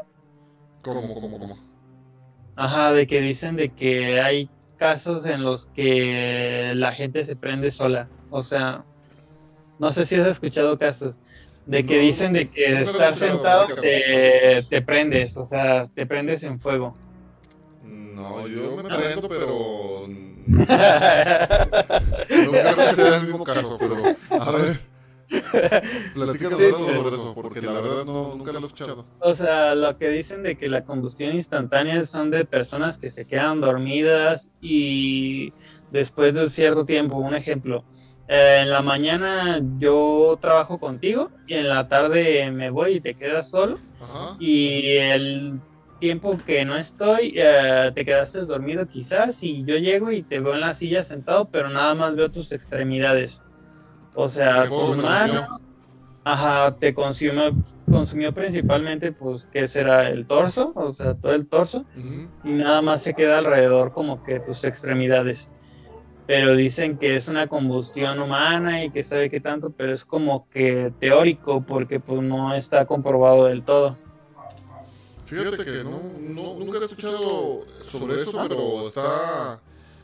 [0.82, 1.58] ¿Cómo, cómo, cómo?
[2.58, 4.50] Ajá, de que dicen de que hay
[4.80, 8.10] casos en los que la gente se prende sola.
[8.32, 8.84] O sea,
[9.78, 11.20] no sé si has escuchado casos
[11.68, 16.42] de que No, dicen de que he estar sentado te prendes, o sea, te prendes
[16.44, 16.98] en fuego.
[17.84, 20.08] No, yo me prendo, pero...
[20.50, 20.66] No
[22.52, 23.96] creo que sea el mismo caso, pero...
[24.42, 24.89] A ver...
[26.14, 26.96] Platícanos Sí, algo sí.
[26.96, 29.06] sobre eso, porque la verdad no, nunca lo he escuchado.
[29.20, 33.26] O sea, lo que dicen de que la combustión instantánea son de personas que se
[33.26, 35.54] quedan dormidas y
[35.90, 37.86] después de cierto tiempo, un ejemplo,
[38.28, 43.16] eh, en la mañana yo trabajo contigo y en la tarde me voy y te
[43.16, 44.36] quedas solo Ajá.
[44.40, 45.62] y el
[46.00, 50.54] tiempo que no estoy eh, te quedaste dormido quizás y yo llego y te veo
[50.54, 53.44] en la silla sentado pero nada más veo tus extremidades.
[54.14, 55.60] O sea, ¿Qué tu mano?
[56.24, 57.56] Ajá, te consumió,
[57.90, 60.10] consumió principalmente, pues, ¿qué será?
[60.10, 61.86] El torso, o sea, todo el torso,
[62.44, 65.50] y nada más se queda alrededor como que tus extremidades.
[66.28, 70.48] Pero dicen que es una combustión humana y que sabe qué tanto, pero es como
[70.50, 73.98] que teórico porque pues no está comprobado del todo.
[75.26, 79.60] Fíjate que no, no, nunca he escuchado sobre eso, pero está.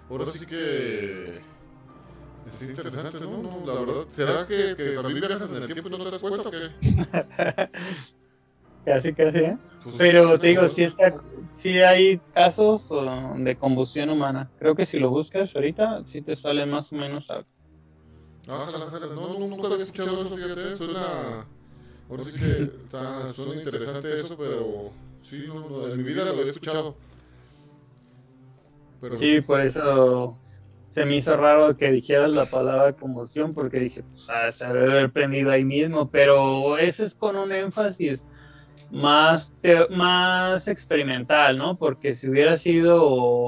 [0.10, 1.42] Ahora sí que.
[2.48, 3.42] Es interesante, ¿no?
[3.42, 4.06] No, La verdad.
[4.10, 6.70] ¿Será que, que también viajas en el tiempo y no te das cuenta o qué?
[8.86, 9.58] Casi, casi, ¿eh?
[9.82, 11.20] Pues, Pero te digo, sí, está,
[11.52, 14.52] sí hay casos uh, de combustión humana.
[14.60, 17.44] Creo que si lo buscas ahorita, sí te sale más o menos a
[18.48, 19.08] Ojalá, ojalá.
[19.08, 20.76] No, no, nunca había escuchado eso, fíjate.
[20.76, 21.48] Suena.
[22.08, 24.92] Ahora sí que está, suena interesante eso, pero.
[25.24, 26.96] Sí, no, no, en mi vida lo había escuchado.
[29.02, 29.18] Pero.
[29.18, 30.38] Sí, por eso
[30.96, 34.90] se me hizo raro que dijeras la palabra combustión, porque dije, pues ah, se debe
[34.94, 38.26] haber prendido ahí mismo, pero ese es con un énfasis
[38.90, 41.78] más, teo- más experimental, ¿no?
[41.78, 43.06] Porque si hubiera sido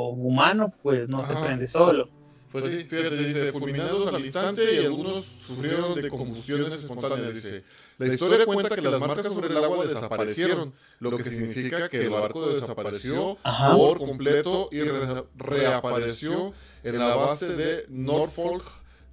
[0.09, 2.09] humano, pues no se prende solo.
[2.51, 7.63] Pues sí, fíjate, dice, fulminados al instante y algunos sufrieron de combustiones espontáneas, dice.
[7.97, 12.09] La historia cuenta que las marcas sobre el agua desaparecieron, lo que significa que el
[12.09, 13.75] barco desapareció Ajá.
[13.75, 18.63] por completo y re- reapareció en la base de Norfolk,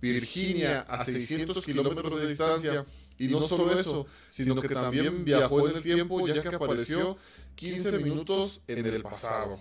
[0.00, 2.84] Virginia, a 600 kilómetros de distancia.
[3.16, 7.16] Y no solo eso, sino que también viajó en el tiempo ya que apareció
[7.54, 9.58] 15 minutos en el pasado.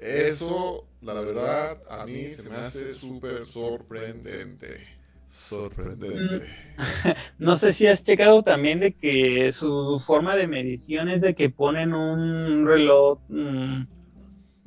[0.00, 4.86] Eso, la verdad, a mí se me hace súper sorprendente.
[5.28, 6.46] Sorprendente.
[7.38, 11.50] No sé si has checado también de que su forma de medición es de que
[11.50, 13.82] ponen un reloj, mm,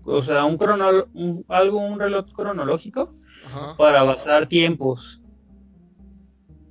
[0.06, 3.15] o sea, un crono, un- algo, un reloj cronológico
[3.48, 3.76] Ajá.
[3.78, 5.22] para basar tiempos.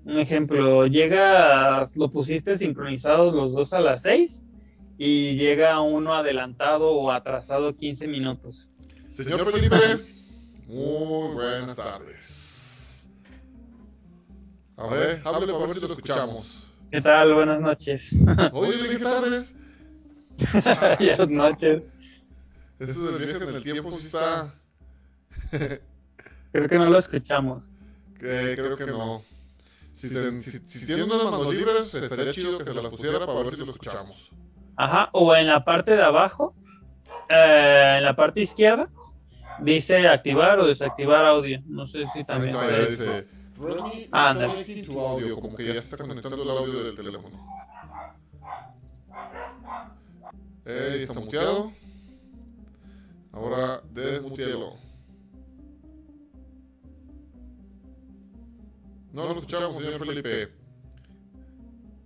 [0.04, 4.44] Un ejemplo, llega, lo pusiste sincronizados los dos a las 6
[5.04, 8.70] y llega uno adelantado o atrasado 15 minutos.
[9.08, 9.76] Señor Felipe,
[10.68, 13.10] muy buenas tardes.
[14.76, 16.72] A ver, hable para ver si lo escuchamos.
[16.88, 17.34] ¿Qué tal?
[17.34, 18.14] Buenas noches.
[18.52, 19.56] Oye, dije tardes.
[21.08, 21.82] Buenas noches.
[22.78, 24.54] Eso del viaje en el tiempo sí está.
[26.52, 27.64] Creo que no lo escuchamos.
[28.20, 29.24] creo que no.
[29.94, 33.42] Si, ten- si, si tienen unas manos libres, estaría chido que se las pusiera para
[33.42, 34.30] ver si lo escuchamos.
[34.76, 36.54] Ajá, o en la parte de abajo,
[37.28, 38.88] eh, en la parte izquierda,
[39.60, 41.60] dice activar o desactivar audio.
[41.66, 42.56] No sé si Ahí también.
[42.56, 43.28] está, dice.
[44.10, 44.48] Anda.
[44.48, 47.36] connecting to audio, como que ya está conectando el audio del teléfono.
[50.64, 51.72] Eh, está muteado.
[53.32, 54.74] Ahora desmutielo.
[59.12, 60.61] No lo escuchamos, señor Felipe.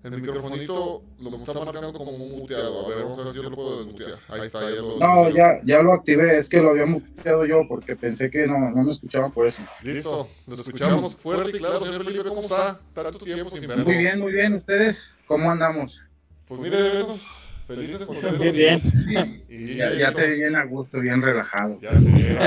[0.06, 2.86] El microfonito lo está marcando como muteado.
[2.86, 4.18] A ver, vamos a ver si yo lo puedo desmutear.
[4.28, 7.62] Ahí está, ya lo No, ya, ya lo activé, es que lo había muteado yo
[7.68, 9.62] porque pensé que no, no me escuchaban por eso.
[9.82, 12.80] Listo, lo escuchamos fuerte y claro, señor Felipe, ¿cómo está?
[12.94, 13.84] Tanto tiempo sin verlo.
[13.84, 16.02] Muy bien, muy bien, ¿ustedes cómo andamos?
[16.46, 18.38] Pues mire, venos, felices, contentos.
[18.38, 19.44] Muy bien.
[19.48, 21.78] Y Ya, ya te vi bien a gusto, bien relajado.
[21.80, 22.38] Ya sé.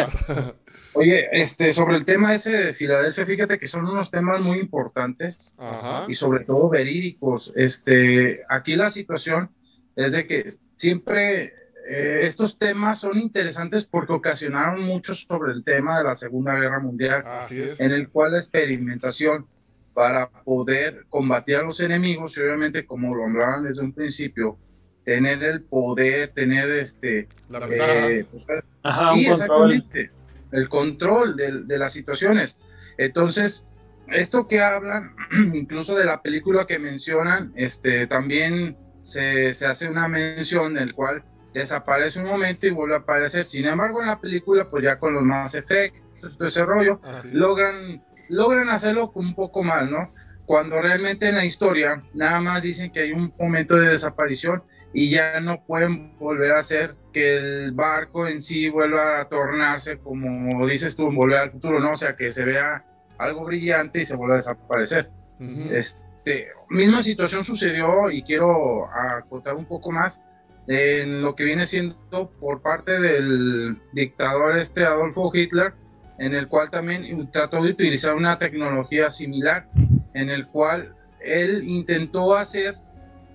[0.93, 5.53] Oye, este, sobre el tema ese de Filadelfia, fíjate que son unos temas muy importantes
[5.57, 6.05] Ajá.
[6.07, 7.53] y sobre todo verídicos.
[7.55, 9.49] Este, aquí la situación
[9.95, 11.53] es de que siempre
[11.87, 16.79] eh, estos temas son interesantes porque ocasionaron mucho sobre el tema de la Segunda Guerra
[16.79, 17.23] Mundial.
[17.25, 19.45] Así en el cual la experimentación
[19.93, 24.57] para poder combatir a los enemigos y obviamente como lo hablaban desde un principio
[25.03, 28.07] tener el poder tener este La ventaja.
[28.09, 28.47] eh, pues,
[28.83, 29.71] Ajá, sí un control.
[29.73, 30.11] exactamente
[30.51, 32.57] el control de, de las situaciones
[32.97, 33.65] entonces
[34.07, 35.15] esto que hablan
[35.53, 40.93] incluso de la película que mencionan este también se, se hace una mención en el
[40.93, 44.99] cual desaparece un momento y vuelve a aparecer sin embargo en la película pues ya
[44.99, 47.29] con los más efectos todo ese rollo Así.
[47.31, 50.11] logran, logran hacerlo un poco más, ¿no?
[50.45, 54.61] Cuando realmente en la historia nada más dicen que hay un momento de desaparición
[54.93, 59.99] y ya no pueden volver a hacer que el barco en sí vuelva a tornarse
[59.99, 61.91] como dices tú, volver al futuro, ¿no?
[61.91, 62.83] O sea, que se vea
[63.17, 65.09] algo brillante y se vuelva a desaparecer.
[65.39, 65.69] Ujú.
[65.71, 70.21] Este, misma situación sucedió y quiero acotar un poco más
[70.67, 75.73] en lo que viene siendo por parte del dictador este Adolfo Hitler,
[76.19, 79.67] en el cual también trató de utilizar una tecnología similar,
[80.13, 82.75] en el cual él intentó hacer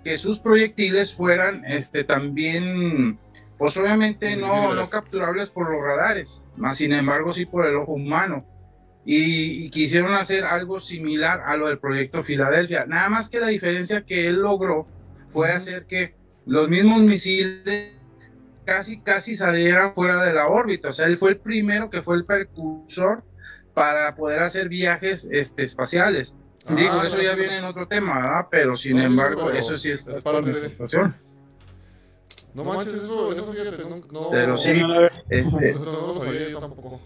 [0.04, 3.18] que sus proyectiles fueran este, también,
[3.58, 7.92] pues obviamente no, no capturables por los radares, más sin embargo sí por el ojo
[7.92, 8.46] humano.
[9.06, 12.86] Y, y quisieron hacer algo similar a lo del proyecto Filadelfia.
[12.86, 14.86] Nada más que la diferencia que él logró
[15.28, 16.14] fue hacer que
[16.46, 17.92] los mismos misiles
[18.64, 20.88] casi casi salieran fuera de la órbita.
[20.88, 23.22] O sea, él fue el primero que fue el precursor
[23.74, 26.34] para poder hacer viajes este, espaciales.
[26.66, 28.48] Ah, Digo, eso ya viene en otro tema, ¿verdad?
[28.50, 31.14] Pero sin No, embargo, pero eso sí es es parte de- situación.
[32.54, 34.80] No manches, eso, eso fíjate, no, no, Pero sí,
[35.28, 37.00] este, No, no lo sabía yo tampoco.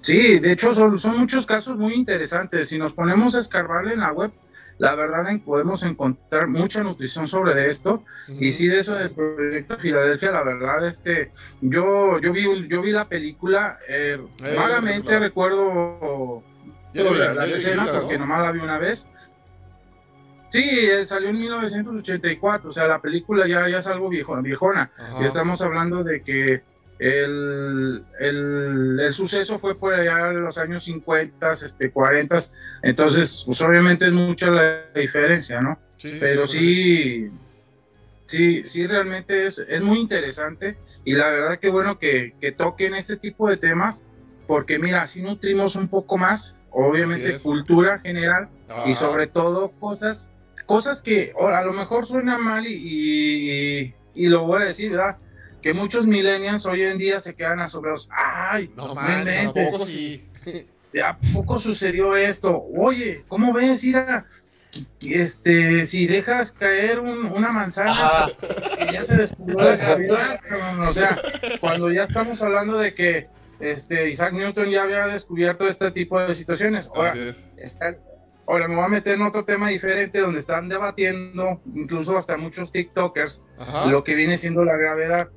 [0.00, 2.68] Sí, de hecho son, son muchos casos muy interesantes.
[2.68, 4.32] Si nos ponemos a escarbarle en la web,
[4.78, 8.04] la verdad podemos encontrar mucha nutrición sobre esto.
[8.28, 12.92] Y sí, de eso del proyecto Filadelfia, la verdad, este, yo, yo vi, yo vi
[12.92, 15.48] la película, eh, Eh, vagamente la película.
[15.48, 16.42] recuerdo
[16.92, 18.00] la las escenas ¿no?
[18.00, 19.06] porque nomás la vi una vez.
[20.50, 24.90] Sí, eh, salió en 1984, o sea, la película ya, ya es algo viejo, viejona.
[24.96, 25.18] Ajá.
[25.20, 26.62] Y estamos hablando de que
[26.98, 32.36] el, el, el suceso fue por allá en los años 50, este, 40,
[32.82, 35.78] entonces, pues obviamente es mucha la diferencia, ¿no?
[35.98, 37.30] Sí, Pero sí,
[38.24, 42.94] sí, sí, realmente es, es muy interesante y la verdad que bueno que, que toquen
[42.94, 44.02] este tipo de temas,
[44.46, 48.92] porque mira, así nutrimos un poco más, obviamente, cultura general y Ajá.
[48.94, 50.30] sobre todo cosas,
[50.66, 55.18] cosas que a lo mejor suenan mal y, y, y lo voy a decir, ¿verdad?
[55.66, 58.08] Que muchos millennials hoy en día se quedan asombrados.
[58.12, 58.70] ¡Ay!
[58.76, 60.24] No inventes, tampoco sí.
[60.92, 62.64] ¿de ¿A poco sucedió esto?
[62.76, 64.24] Oye, ¿cómo ves, Ira?
[65.00, 68.26] Este, si dejas caer un- una manzana,
[68.78, 70.40] que ya se descubrió la gravedad.
[70.86, 71.18] O sea,
[71.60, 73.26] cuando ya estamos hablando de que
[73.58, 76.88] este, Isaac Newton ya había descubierto este tipo de situaciones.
[76.94, 77.12] Ahora,
[77.56, 77.96] está-
[78.46, 82.70] ahora me voy a meter en otro tema diferente donde están debatiendo, incluso hasta muchos
[82.70, 83.86] TikTokers, Ajá.
[83.86, 85.28] lo que viene siendo la gravedad,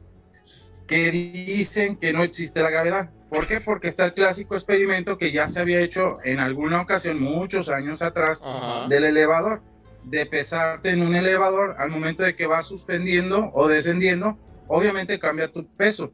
[0.89, 3.11] que dicen que no existe la gravedad.
[3.29, 3.61] ¿Por qué?
[3.61, 8.01] Porque está el clásico experimento que ya se había hecho en alguna ocasión, muchos años
[8.01, 8.87] atrás, Ajá.
[8.89, 9.61] del elevador,
[10.05, 15.51] de pesarte en un elevador al momento de que vas suspendiendo o descendiendo, obviamente cambia
[15.51, 16.11] tu peso.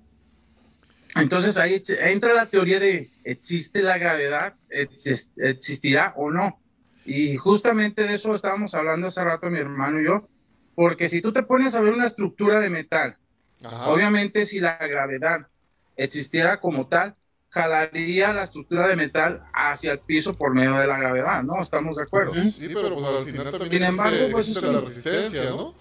[1.16, 6.62] Entonces ahí entra la teoría de existe la gravedad, Exis- existirá o no.
[7.06, 10.28] Y justamente de eso estábamos hablando hace rato mi hermano y yo,
[10.74, 13.18] porque si tú te pones a ver una estructura de metal,
[13.66, 13.90] Ajá.
[13.90, 15.48] obviamente si la gravedad
[15.98, 17.16] existiera como tal,
[17.50, 21.62] jalaría la estructura de metal hacia el piso por medio de la gravedad, ¿no?
[21.62, 22.34] Estamos de acuerdo.
[22.34, 25.74] Sí, pero pues al final también Sin embargo, existe, pues, existe la resistencia, ¿no?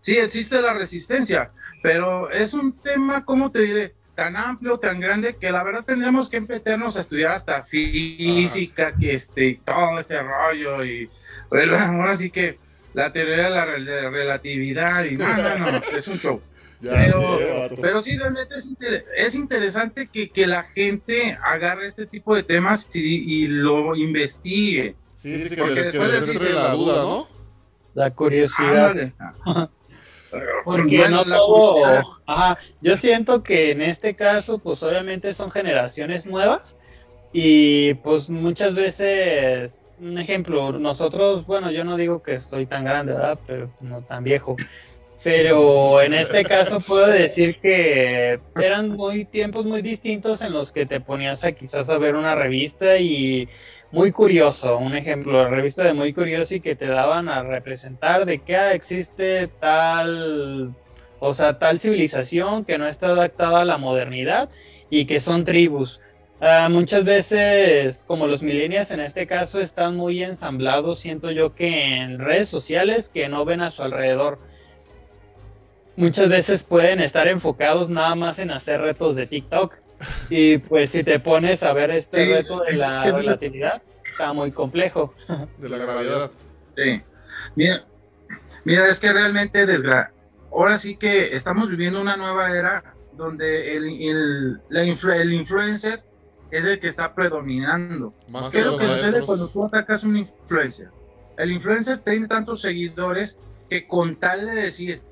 [0.00, 1.52] Sí, existe la resistencia,
[1.82, 3.92] pero es un tema, ¿cómo te diré?
[4.14, 9.14] Tan amplio, tan grande, que la verdad tendremos que meternos a estudiar hasta física, que
[9.14, 11.08] este, y todo ese rollo, y
[11.50, 12.58] ahora sí que
[12.94, 16.40] la teoría de la rel- relatividad y no, no, no, es un show.
[16.80, 17.76] Ya Pero, sé, vato.
[17.82, 22.42] pero sí, realmente es, inter- es interesante que, que la gente agarre este tipo de
[22.44, 24.96] temas y, y lo investigue.
[25.16, 27.28] Sí, sí, que porque le, que después le les entre dice la duda, ¿no?
[27.94, 28.94] La curiosidad.
[30.64, 32.04] Porque Bueno, no la todo.
[32.26, 36.76] Ajá, yo siento que en este caso, pues obviamente son generaciones nuevas
[37.32, 43.12] y pues muchas veces, un ejemplo, nosotros, bueno, yo no digo que estoy tan grande,
[43.12, 43.40] ¿verdad?
[43.46, 44.56] Pero no tan viejo.
[45.30, 50.86] Pero en este caso puedo decir que eran muy tiempos muy distintos en los que
[50.86, 53.46] te ponías a quizás a ver una revista y
[53.92, 58.24] muy curioso, un ejemplo, la revista de muy curioso y que te daban a representar
[58.24, 60.74] de que ah, existe tal,
[61.20, 64.48] o sea, tal civilización que no está adaptada a la modernidad
[64.88, 66.00] y que son tribus.
[66.40, 71.96] Ah, muchas veces, como los millennials en este caso, están muy ensamblados, siento yo que
[71.96, 74.38] en redes sociales que no ven a su alrededor.
[75.98, 79.74] Muchas veces pueden estar enfocados nada más en hacer retos de TikTok.
[80.30, 83.82] Y pues si te pones a ver este Sí, reto de es la que- relatividad,
[84.10, 85.12] está muy complejo.
[85.58, 86.30] De la gravedad.
[86.76, 87.02] Sí.
[87.56, 87.84] Mira,
[88.64, 90.10] mira, es que realmente desgra
[90.52, 96.02] ahora sí que estamos viviendo una nueva era donde el, el, la influ- el influencer
[96.52, 98.12] es el que está predominando.
[98.30, 100.90] Más ¿Qué es lo que sucede cuando tú atacas a un influencer?
[101.36, 103.36] El influencer tiene tantos seguidores
[103.68, 105.02] que con tal de decir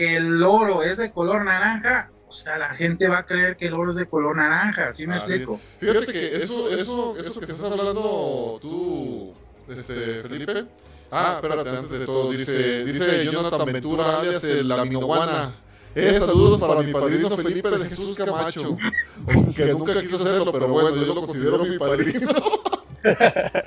[0.00, 3.66] que el oro es de color naranja, o sea, la gente va a creer que
[3.66, 5.60] el oro es de color naranja, ¿sí me Ah, explico?
[5.78, 9.34] Fíjate que eso, eso, eso que estás hablando tú,
[9.68, 10.64] este, Felipe.
[11.10, 15.54] Ah, espérate, antes de todo, dice, dice Jonathan Ventura, alias el Aminoguana.
[15.94, 18.78] Eh, saludos para mi padrino Felipe de Jesús Camacho.
[19.54, 22.30] Que nunca quiso hacerlo, pero bueno, yo lo considero mi padrino.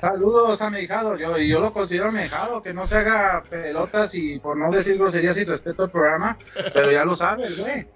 [0.00, 3.42] Saludos a mi hijado, yo, y yo lo considero mi hijado, que no se haga
[3.48, 6.38] pelotas y por no decir groserías y respeto al programa,
[6.72, 7.86] pero ya lo sabes, güey.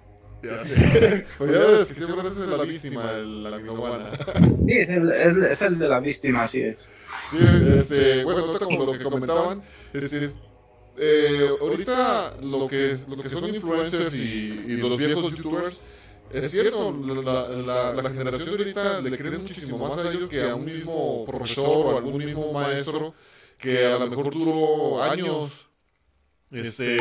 [0.41, 1.25] Ya sé.
[1.37, 4.11] Pues ya ves que siempre es la víctima, el Aminoguana.
[4.67, 6.89] Sí, es el, es, es el de la víctima, así es.
[7.31, 7.37] Sí,
[7.77, 9.61] este, bueno, ahorita como lo que comentaban,
[9.93, 10.31] este,
[10.97, 15.81] eh, ahorita lo que, lo que son influencers y, y los viejos youtubers,
[16.31, 16.91] es cierto,
[17.23, 20.65] la, la, la generación de ahorita le cree muchísimo más a ellos que a un
[20.65, 23.13] mismo profesor o algún mismo maestro
[23.57, 25.51] que a lo mejor duró años,
[26.51, 26.97] este,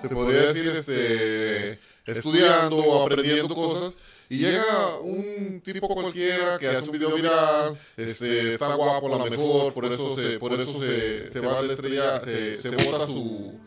[0.00, 3.94] se podría decir, este, estudiando o aprendiendo cosas.
[4.28, 9.26] Y llega un tipo cualquiera que hace un video viral, este, está guapo a lo
[9.30, 13.06] mejor, por eso se, por eso se, se va a la estrella, se, se bota
[13.06, 13.58] su,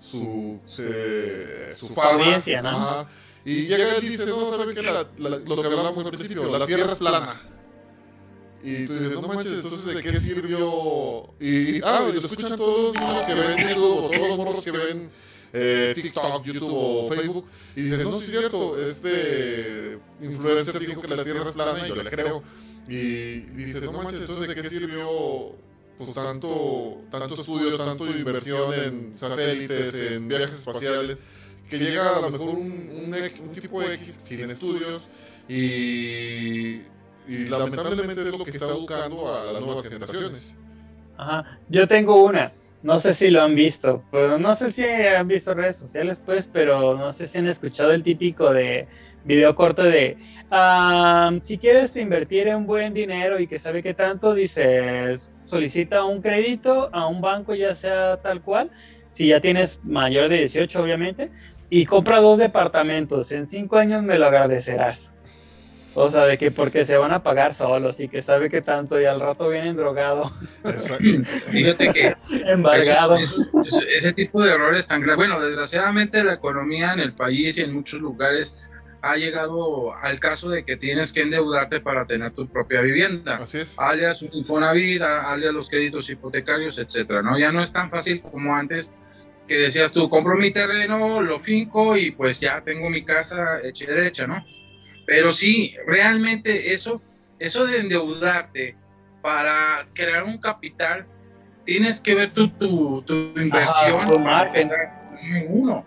[0.00, 3.06] su, se- su fama.
[3.44, 4.82] Y llega y dice, no, ¿saben qué?
[4.82, 7.40] La- la- lo que hablábamos al principio, la Tierra es plana.
[8.62, 11.34] Y tú dices, no manches, entonces ¿de qué sirvió?
[11.38, 15.10] Y, ah, y lo escuchan todos los que ven YouTube, todos los morros que ven
[15.52, 21.14] eh, TikTok, YouTube o Facebook, y dicen, no, sí es cierto, este influencer dijo que
[21.14, 22.42] la Tierra es plana y yo le creo.
[22.88, 25.52] Y dice, no manches, entonces ¿de qué sirvió
[25.98, 31.18] pues tanto, tanto estudio, tanto inversión en satélites, en viajes espaciales,
[31.68, 35.10] que llega a lo mejor un, un, X- un tipo X sin estudios
[35.48, 36.82] y,
[37.26, 40.56] y lamentablemente es lo que está educando a las nuevas generaciones.
[41.16, 41.58] Ajá.
[41.68, 42.52] Yo tengo una,
[42.82, 46.48] no sé si lo han visto, pero no sé si han visto redes sociales, pues,
[46.52, 48.88] pero no sé si han escuchado el típico de
[49.24, 50.18] video corto de
[50.50, 56.20] ah, si quieres invertir en buen dinero y que sabe qué tanto, dices solicita un
[56.22, 58.70] crédito a un banco, ya sea tal cual,
[59.12, 61.30] si ya tienes mayor de 18, obviamente,
[61.70, 65.10] y compra dos departamentos, en cinco años me lo agradecerás.
[65.96, 69.00] O sea, de que porque se van a pagar solos y que sabe que tanto
[69.00, 70.28] y al rato vienen drogado,
[71.50, 73.16] Fíjate que embargado.
[73.16, 75.16] Eso- eso- ese, ese tipo de errores tan graves.
[75.28, 78.60] Bueno, desgraciadamente la economía en el país y en muchos lugares
[79.02, 83.36] ha llegado al caso de que tienes que endeudarte para tener tu propia vivienda.
[83.36, 83.74] Así es.
[83.78, 87.38] alias un Infonavit, alias los créditos hipotecarios, etcétera, ¿no?
[87.38, 88.90] Ya no es tan fácil como antes
[89.46, 93.84] que decías tú, compro mi terreno, lo finco y pues ya tengo mi casa hecha
[93.84, 94.44] y derecha, ¿no?
[95.06, 97.02] Pero sí, realmente eso,
[97.38, 98.76] eso de endeudarte
[99.20, 101.06] para crear un capital,
[101.64, 104.62] tienes que ver tu, tu, tu inversión tu para margen.
[104.62, 105.86] empezar en uno.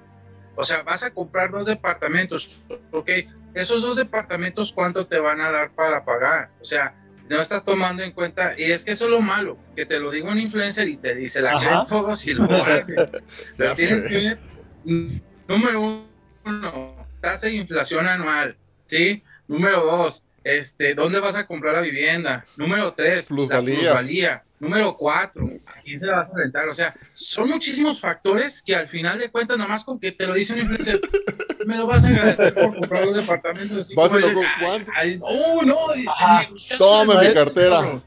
[0.56, 3.10] O sea, vas a comprar dos departamentos, ok,
[3.54, 6.50] esos dos departamentos, ¿cuánto te van a dar para pagar?
[6.62, 6.96] O sea,
[7.30, 10.12] no estás tomando en cuenta, y es que eso es lo malo, que te lo
[10.12, 11.60] digo un influencer y te dice, la Ajá.
[11.60, 12.48] creen todos y lo.
[13.58, 14.40] Ya Tienes que ver,
[15.48, 16.08] número
[16.46, 19.24] uno, tasa de inflación anual, ¿sí?
[19.48, 20.24] Número dos,
[20.56, 22.46] este, ¿dónde vas a comprar la vivienda?
[22.56, 23.76] Número tres, Plusvalía.
[23.76, 24.44] la plusvalía.
[24.60, 26.68] Número cuatro, ¿a quién se la vas a rentar?
[26.68, 30.34] O sea, son muchísimos factores que al final de cuentas, nomás con que te lo
[30.34, 31.00] dice un influencer,
[31.68, 33.78] me lo vas a agradecer por comprar un departamento.
[33.80, 34.92] Así Báselo de, con "Ay, cuánto".
[34.96, 35.96] ay, ¡Oh, no!
[35.96, 38.02] Negociación, Toma mi cartera.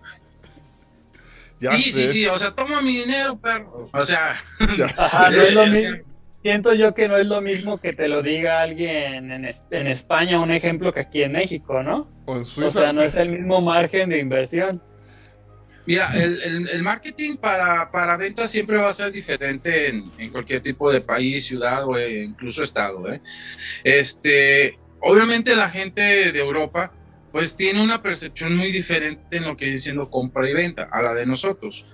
[1.60, 2.06] Ya sí, sé.
[2.06, 3.88] sí, sí, o sea, toma mi dinero, perro.
[3.92, 4.34] O sea,
[4.78, 5.16] ya sé.
[5.30, 5.96] no es lo mismo.
[6.42, 9.86] Siento yo que no es lo mismo que te lo diga alguien en, es- en
[9.86, 12.08] España, un ejemplo, que aquí en México, ¿no?
[12.24, 12.70] O en O Suiza.
[12.80, 14.82] sea, no es el mismo margen de inversión.
[15.86, 20.30] Mira, el, el- el marketing para, para ventas siempre va a ser diferente en, en
[20.30, 23.12] cualquier tipo de país, ciudad o incluso estado.
[23.12, 23.20] ¿eh?
[23.84, 26.00] Este, obviamente la gente
[26.32, 26.92] de Europa
[27.32, 31.02] pues tiene una percepción muy diferente en lo que viene siendo compra y venta a
[31.02, 31.86] la de nosotros.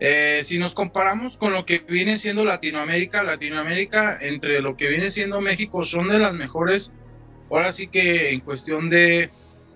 [0.00, 5.10] Eh, si nos comparamos con lo que viene siendo Latinoamérica, Latinoamérica entre lo que viene
[5.10, 6.92] siendo México son de las mejores,
[7.50, 9.30] ahora sí que en cuestión de,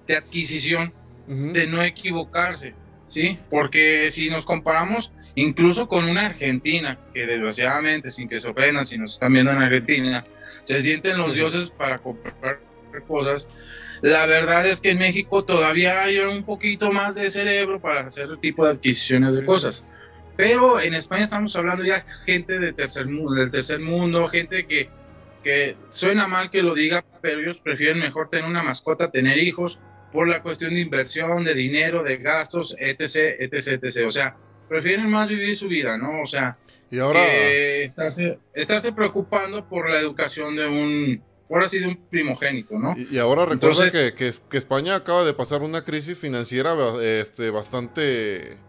[0.07, 0.93] de adquisición
[1.29, 2.75] de no equivocarse,
[3.07, 3.39] ¿sí?
[3.51, 8.99] Porque si nos comparamos incluso con una Argentina, que desgraciadamente, sin que se ofendan, si
[8.99, 10.25] nos están viendo en Argentina,
[10.64, 12.61] se sienten los dioses para comprar
[13.07, 13.49] cosas,
[14.01, 18.37] la verdad es que en México todavía hay un poquito más de cerebro para hacer
[18.39, 19.85] tipo de adquisiciones de cosas.
[20.39, 24.89] Pero en España estamos hablando ya gente de tercer mundo, del tercer mundo, gente que,
[25.43, 29.80] que suena mal que lo diga, pero ellos prefieren mejor tener una mascota, tener hijos,
[30.12, 34.07] por la cuestión de inversión, de dinero, de gastos, etc., etc., etc.
[34.07, 34.36] O sea,
[34.68, 36.22] prefieren más vivir su vida, ¿no?
[36.22, 36.57] O sea,
[36.89, 37.20] Y ahora.
[37.26, 41.20] estarse, estarse preocupando por la educación de un,
[41.51, 42.95] ahora sí, de un primogénito, ¿no?
[42.97, 46.74] Y, y ahora recuerda Entonces- que, que, que España acaba de pasar una crisis financiera
[47.03, 48.61] este, bastante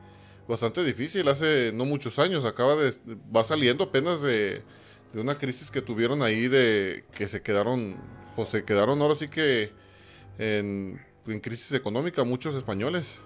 [0.49, 2.43] bastante difícil hace no muchos años.
[2.45, 2.93] Acaba de
[3.35, 4.63] va saliendo apenas de,
[5.13, 7.97] de una crisis que tuvieron ahí de que se quedaron
[8.35, 9.71] pues se quedaron ahora sí que
[10.37, 13.19] en, en crisis económica muchos españoles.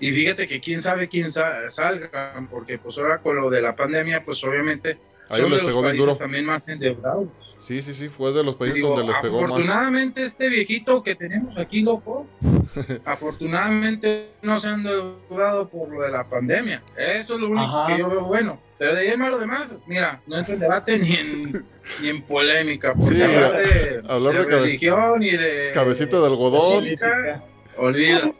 [0.00, 3.74] Y fíjate que quién sabe quién sa- salga, porque pues ahora con lo de la
[3.74, 6.16] pandemia, pues obviamente A son ellos de les los pegó bien países duro.
[6.16, 7.47] también más endeudados.
[7.58, 9.50] Sí, sí, sí, fue de los países Digo, donde les pegó más.
[9.50, 12.26] afortunadamente este viejito que tenemos aquí, loco,
[13.04, 16.82] afortunadamente no se han endeudado por lo de la pandemia.
[16.96, 17.92] Eso es lo único Ajá.
[17.92, 18.60] que yo veo bueno.
[18.78, 21.64] Pero de ahí en más lo demás, mira, no entro en debate ni en,
[22.02, 22.94] ni en polémica.
[22.94, 25.70] Porque Sí, hablar de, hablar de cabe- religión y de...
[25.74, 27.42] Cabecita de algodón, política,
[27.76, 28.34] olvídate.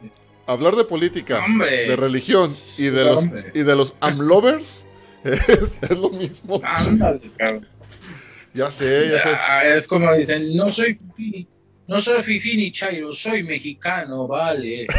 [0.47, 1.89] hablar de política, Hombre.
[1.89, 2.49] de religión
[2.79, 4.87] y de los y de los amlovers
[5.25, 6.61] es, es lo mismo.
[6.63, 7.67] Ándale, cabrón.
[8.55, 9.29] Ya sé, ya sé.
[9.35, 10.99] Ah, es como dicen, no soy
[11.87, 14.87] no soy fifi ni chairo, soy mexicano, vale.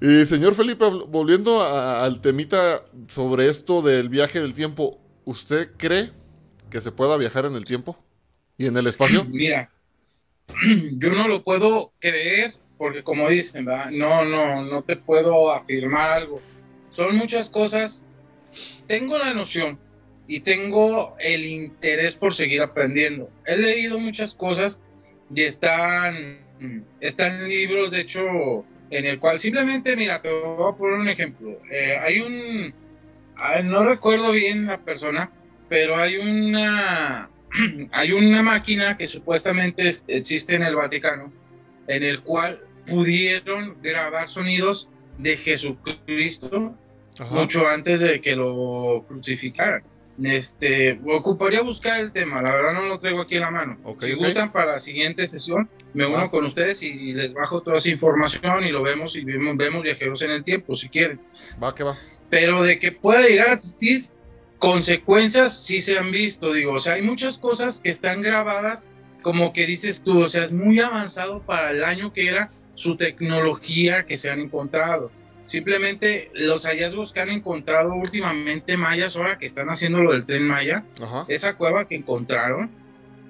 [0.00, 6.10] Y señor Felipe, volviendo a- al temita sobre esto del viaje del tiempo, ¿usted cree
[6.70, 7.96] que se pueda viajar en el tiempo
[8.58, 9.24] y en el espacio?
[9.30, 9.70] Mira,
[10.92, 13.90] yo no lo puedo creer porque como dicen, ¿verdad?
[13.90, 16.40] no, no, no te puedo afirmar algo.
[16.92, 18.04] Son muchas cosas.
[18.86, 19.78] Tengo la noción
[20.28, 23.30] y tengo el interés por seguir aprendiendo.
[23.46, 24.80] He leído muchas cosas
[25.34, 26.40] y están,
[27.00, 28.22] están libros, de hecho,
[28.90, 31.58] en el cual simplemente, mira, te voy a poner un ejemplo.
[31.70, 32.74] Eh, hay un,
[33.64, 35.30] no recuerdo bien la persona,
[35.68, 37.30] pero hay una,
[37.92, 41.32] hay una máquina que supuestamente es- existe en el Vaticano,
[41.88, 46.76] en el cual pudieron grabar sonidos de Jesucristo
[47.18, 47.34] Ajá.
[47.34, 49.82] mucho antes de que lo crucificaran.
[50.22, 53.76] Este, ocuparía buscar el tema, la verdad no lo traigo aquí en la mano.
[53.84, 54.18] Ok, si ok.
[54.18, 56.30] gustan para la siguiente sesión, me uno Ah.
[56.30, 60.22] con ustedes y les bajo toda esa información y lo vemos y vemos, vemos viajeros
[60.22, 61.20] en el tiempo, si quieren.
[61.62, 61.96] Va que va.
[62.30, 64.08] Pero de que pueda llegar a existir
[64.58, 68.88] consecuencias, sí se han visto, digo, o sea, hay muchas cosas que están grabadas,
[69.22, 72.96] como que dices tú, o sea, es muy avanzado para el año que era su
[72.96, 75.10] tecnología que se han encontrado.
[75.46, 80.42] Simplemente los hallazgos que han encontrado últimamente mayas, ahora que están haciendo lo del tren
[80.42, 81.24] maya, Ajá.
[81.28, 82.70] esa cueva que encontraron,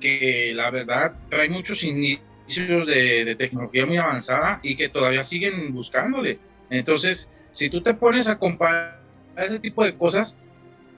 [0.00, 5.72] que la verdad trae muchos indicios de, de tecnología muy avanzada y que todavía siguen
[5.74, 6.38] buscándole.
[6.70, 9.00] Entonces, si tú te pones a comparar
[9.36, 10.36] ese tipo de cosas,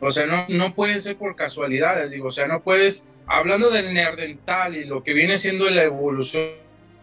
[0.01, 3.93] o sea, no, no pueden ser por casualidades, digo, o sea, no puedes, hablando del
[3.93, 6.51] neandertal y lo que viene siendo la evolución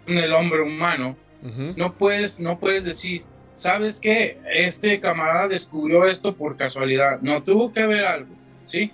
[0.07, 1.17] del hombre humano,
[1.75, 3.23] no puedes, no puedes decir,
[3.55, 4.37] ¿sabes qué?
[4.53, 7.19] Este camarada descubrió esto por casualidad.
[7.21, 8.35] No, tuvo que haber algo,
[8.65, 8.91] ¿sí?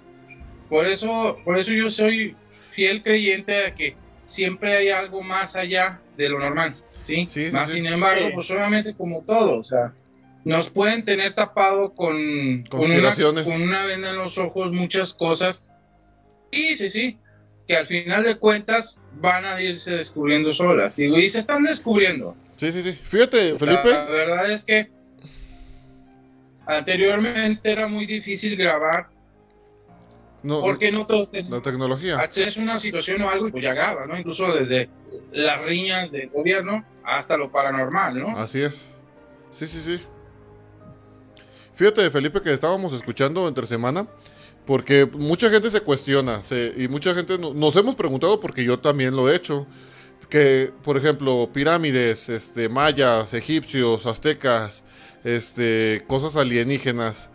[0.70, 2.36] Por eso, por eso yo soy
[2.72, 7.26] fiel creyente de que siempre hay algo más allá de lo normal, ¿sí?
[7.26, 7.76] Sí, más sí.
[7.76, 9.94] sin embargo, pues obviamente como todo, o sea,
[10.46, 15.64] nos pueden tener tapado con, con, una, con una venda en los ojos muchas cosas.
[16.52, 17.18] Sí, sí, sí.
[17.68, 20.96] que al final de cuentas van a irse descubriendo solas.
[20.96, 22.36] Digo, y se están descubriendo.
[22.62, 22.92] Sí, sí, sí.
[22.92, 23.90] Fíjate, Felipe.
[23.90, 24.92] La verdad es que
[26.68, 29.10] anteriormente era muy difícil grabar
[30.44, 32.20] No, porque no todos la tecnología.
[32.20, 34.16] acceso a una situación o algo y pues ya graba, ¿no?
[34.16, 34.90] Incluso desde
[35.32, 38.38] las riñas del gobierno hasta lo paranormal, ¿no?
[38.38, 38.84] Así es.
[39.50, 40.00] Sí, sí, sí.
[41.74, 44.06] Fíjate, Felipe, que estábamos escuchando entre semana,
[44.68, 48.78] porque mucha gente se cuestiona, se- y mucha gente no- nos hemos preguntado, porque yo
[48.78, 49.66] también lo he hecho,
[50.28, 54.84] que, por ejemplo, pirámides, este, mayas, egipcios, aztecas,
[55.24, 57.30] este, cosas alienígenas,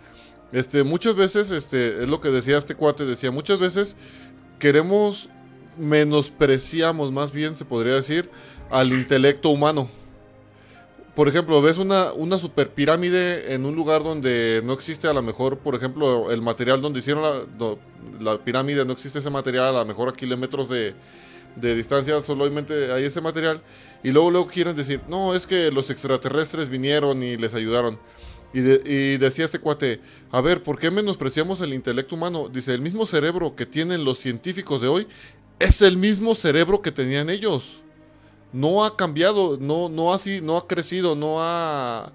[0.52, 3.96] este, muchas veces, este, es lo que decía este cuate, decía, muchas veces
[4.58, 5.28] queremos,
[5.76, 8.30] menospreciamos, más bien se podría decir,
[8.70, 9.88] al intelecto humano.
[11.14, 15.22] Por ejemplo, ves una, una super pirámide en un lugar donde no existe a lo
[15.22, 17.42] mejor, por ejemplo, el material donde hicieron la,
[18.20, 20.94] la pirámide, no existe ese material, a lo mejor a kilómetros de,
[21.56, 23.60] de distancia solamente hay ese material,
[24.02, 27.98] y luego, luego quieren decir, no, es que los extraterrestres vinieron y les ayudaron.
[28.54, 30.00] Y, y decía este cuate,
[30.30, 32.48] a ver, ¿por qué menospreciamos el intelecto humano?
[32.48, 35.06] Dice, el mismo cerebro que tienen los científicos de hoy
[35.58, 37.80] es el mismo cerebro que tenían ellos
[38.56, 42.12] no ha cambiado, no, no no ha crecido, no ha,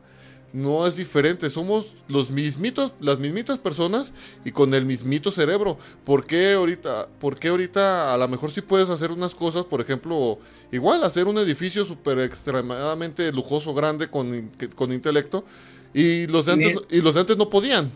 [0.54, 1.49] no es diferente.
[1.49, 4.12] Somos los mismitos, las mismitas personas
[4.43, 5.78] y con el mismito cerebro.
[6.04, 9.82] ¿Por qué ahorita, por qué ahorita a lo mejor sí puedes hacer unas cosas, por
[9.82, 10.39] ejemplo,
[10.72, 15.45] igual hacer un edificio súper extremadamente lujoso, grande, con, con intelecto,
[15.93, 17.91] y los de antes, y los de antes no podían?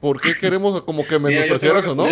[0.00, 2.06] ¿Por qué queremos como que menospreciar eso, no?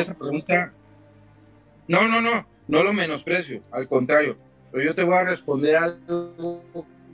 [1.89, 4.37] No, no, no, no lo menosprecio, al contrario.
[4.71, 6.63] Pero yo te voy a responder algo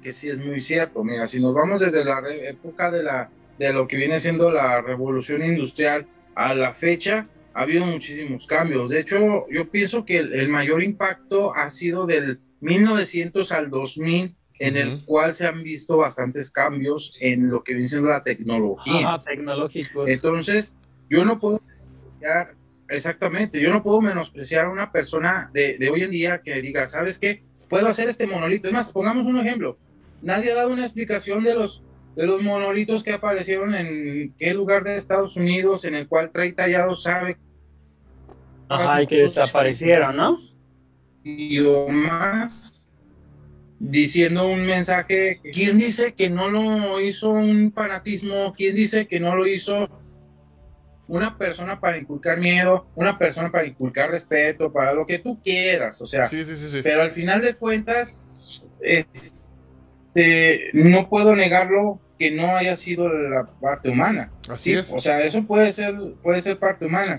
[0.05, 1.02] que sí es muy cierto.
[1.02, 4.82] Mira, si nos vamos desde la época de, la, de lo que viene siendo la
[4.82, 8.90] revolución industrial a la fecha, ha habido muchísimos cambios.
[8.90, 14.36] De hecho, yo pienso que el, el mayor impacto ha sido del 1900 al 2000,
[14.61, 15.05] en el Ujú.
[15.07, 19.09] cual se han visto bastantes cambios en lo que viene siendo la tecnología.
[19.09, 20.09] Ajá, tecnológicos.
[20.09, 20.76] Entonces,
[21.09, 21.61] yo no puedo
[22.88, 26.86] exactamente, yo no puedo menospreciar a una persona de, de hoy en día que diga,
[26.86, 27.42] ¿sabes qué?
[27.68, 28.68] Puedo hacer este monolito.
[28.68, 29.78] Es más, pongamos un ejemplo.
[30.24, 31.82] Nadie ha dado una explicación de los,
[32.16, 36.52] de los monolitos que aparecieron en qué lugar de Estados Unidos en el cual trae
[36.52, 37.36] tallado sabe
[38.68, 40.38] Ajá, y que desaparecieron, ¿no?
[41.24, 42.86] y o más
[43.78, 45.40] diciendo un mensaje.
[45.52, 48.52] ¿Quién dice que no lo hizo un fanatismo?
[48.54, 49.88] ¿Quién dice que no lo hizo
[51.08, 52.86] una persona para inculcar miedo?
[52.94, 56.00] Una persona para inculcar respeto, para lo que tú quieras.
[56.02, 56.80] O sea, Sí, sí, sí, sí.
[56.82, 58.22] pero al final de cuentas,
[60.14, 64.30] este, no puedo negarlo que no haya sido la parte humana.
[64.48, 64.92] Así Sí, es.
[64.92, 67.18] O sea, eso puede ser, puede ser parte humana.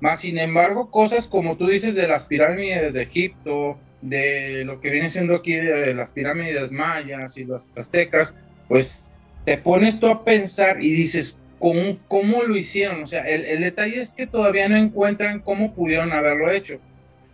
[0.00, 4.90] Más sin embargo, cosas como tú dices de las pirámides de Egipto, de lo que
[4.90, 9.08] viene siendo aquí de las pirámides mayas y las aztecas, pues
[9.44, 13.02] te pones tú a pensar y dices, ¿cómo, cómo lo hicieron?
[13.02, 16.78] O sea, el, el detalle es que todavía no encuentran cómo pudieron haberlo hecho.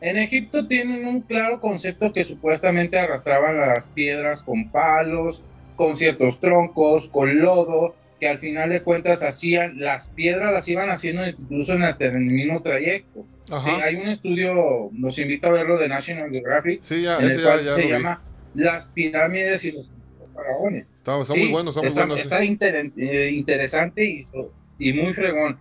[0.01, 5.43] En Egipto tienen un claro concepto que supuestamente arrastraban las piedras con palos,
[5.77, 10.91] con ciertos troncos, con lodo, que al final de cuentas hacían, las piedras las iban
[10.91, 13.27] haciendo incluso en, el mismo trayecto.
[13.47, 17.37] Sí, hay un estudio, los invito a verlo de National Geographic, Sí, ya, en el
[17.39, 17.89] ya, cual ya se vi.
[17.89, 18.23] llama
[18.55, 19.91] Las pirámides y los
[20.35, 20.93] faraones.
[20.99, 22.15] Está, está Sí, muy bueno, está muy bueno.
[22.17, 24.23] está inter- eh, interesante y,
[24.79, 25.59] y muy fregón.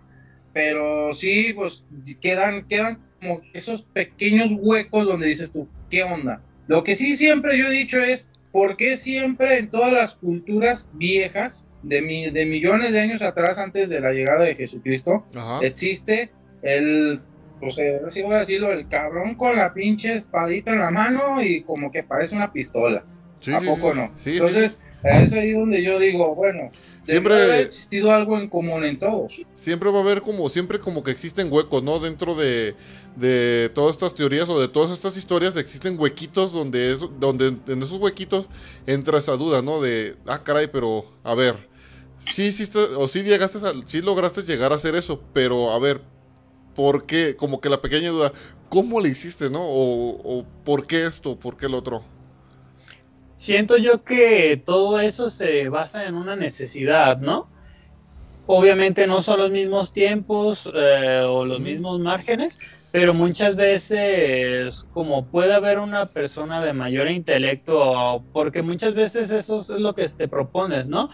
[0.52, 1.84] Pero sí, pues
[2.20, 6.42] quedan, quedan como esos pequeños huecos donde dices tú, ¿qué onda?
[6.66, 10.88] Lo que sí siempre yo he dicho es, ¿por qué siempre en todas las culturas
[10.92, 15.60] viejas, de, mi- de millones de años atrás, antes de la llegada de Jesucristo, Ajá.
[15.64, 16.30] existe
[16.62, 17.20] el,
[17.58, 21.42] pues eh, así voy a decirlo, el cabrón con la pinche espadita en la mano
[21.42, 23.04] y como que parece una pistola?
[23.40, 23.98] Sí, ¿A sí, poco sí.
[23.98, 24.12] no?
[24.18, 26.70] Sí, sí, Entonces, es ahí donde yo digo, bueno,
[27.04, 29.40] Siempre- siempre ha existido algo en común en todos.
[29.54, 31.98] siempre va a haber como, siempre como que existen huecos, ¿no?
[31.98, 32.74] Dentro de,
[33.16, 37.82] de todas estas teorías o de todas estas historias existen huequitos donde, es, donde en
[37.82, 38.48] esos huequitos
[38.86, 39.80] entra esa duda, ¿no?
[39.80, 41.56] De, ah, caray, pero, a ver,
[42.30, 46.02] sí hiciste, o sí llegaste a, sí lograste llegar a hacer eso, pero, a ver,
[46.74, 47.34] ¿por qué?
[47.36, 48.32] Como que la pequeña duda,
[48.68, 49.62] ¿cómo le hiciste, no?
[49.62, 51.38] O, o ¿por qué esto?
[51.40, 52.04] ¿Por qué el otro?
[53.40, 57.48] Siento yo que todo eso se basa en una necesidad, ¿no?
[58.46, 62.58] Obviamente no son los mismos tiempos eh, o los mismos márgenes,
[62.92, 69.60] pero muchas veces como puede haber una persona de mayor intelecto, porque muchas veces eso
[69.60, 71.08] es lo que te propones, ¿no?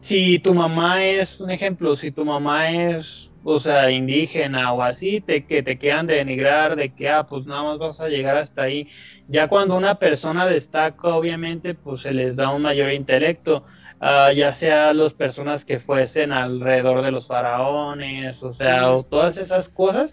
[0.00, 5.20] Si tu mamá es, un ejemplo, si tu mamá es o sea, indígena o así,
[5.20, 8.62] te, que te quieran denigrar de que, ah, pues nada más vas a llegar hasta
[8.62, 8.88] ahí.
[9.28, 13.64] Ya cuando una persona destaca, obviamente, pues se les da un mayor intelecto,
[14.00, 19.36] ah, ya sea las personas que fuesen alrededor de los faraones, o sea, o todas
[19.36, 20.12] esas cosas,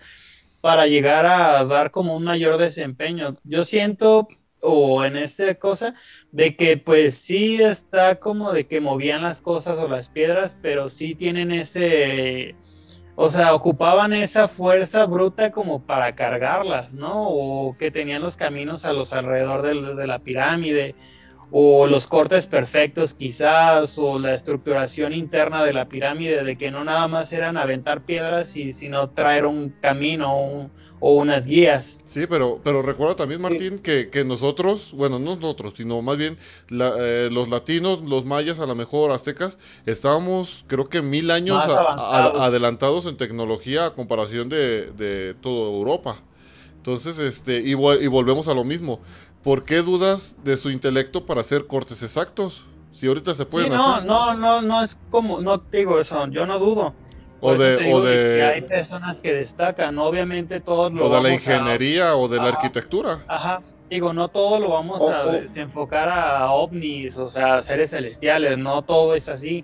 [0.61, 3.37] para llegar a dar como un mayor desempeño.
[3.43, 4.27] Yo siento,
[4.59, 5.95] o en esta cosa,
[6.31, 10.89] de que pues sí está como de que movían las cosas o las piedras, pero
[10.89, 12.55] sí tienen ese
[13.19, 17.27] o sea, ocupaban esa fuerza bruta como para cargarlas, ¿no?
[17.29, 20.93] O que tenían los caminos a los alrededor de, la pirámide,
[21.51, 26.83] o los cortes perfectos quizás, o la estructuración interna de la pirámide, de que no
[26.83, 31.99] nada más eran aventar piedras, y, sino traer un camino, un, o unas guías.
[32.05, 36.37] Sí, pero, pero recuerda también, Martín, que, que, nosotros, bueno, no nosotros, sino más bien
[36.69, 43.05] eh, los latinos, los mayas, a lo mejor aztecas, estábamos, creo que mil años adelantados.
[43.05, 46.21] en tecnología a comparación de, de toda Europa.
[46.77, 49.01] Entonces, este, y, y volvemos a lo mismo.
[49.43, 52.65] ¿Por qué dudas de su intelecto para hacer cortes exactos?
[52.91, 54.05] Si ahorita se pueden no, hacer.
[54.05, 56.93] No, no, no es como, no digo eso, yo no dudo.
[57.39, 58.43] O de, o de...
[58.43, 63.23] hay personas que destacan, obviamente todos lo O de la ingeniería o de la arquitectura.
[63.27, 68.81] Ajá, digo, no todo lo vamos a desenfocar a ovnis, o sea, seres celestiales, no
[68.81, 69.63] todo es así.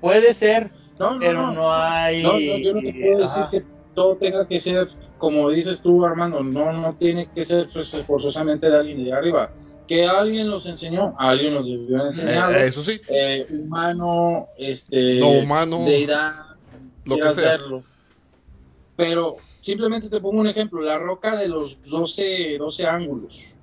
[0.00, 0.70] Puede ser,
[1.18, 2.22] pero no, hay...
[2.22, 4.88] No, yo no te puedo decir que todo tenga que ser,
[5.18, 7.68] como dices tú, Armando, no, no tiene que ser
[8.06, 9.50] forzosamente de alguien de arriba.
[9.88, 12.54] Que alguien los enseñó, alguien los debió enseñar.
[12.54, 13.00] Eh, eso sí.
[13.08, 15.18] Eh, humano, este...
[15.18, 15.84] No humano.
[15.84, 16.32] Deidad
[17.06, 17.58] lo que sea.
[18.94, 23.56] Pero simplemente te pongo un ejemplo, la roca de los 12, 12 ángulos.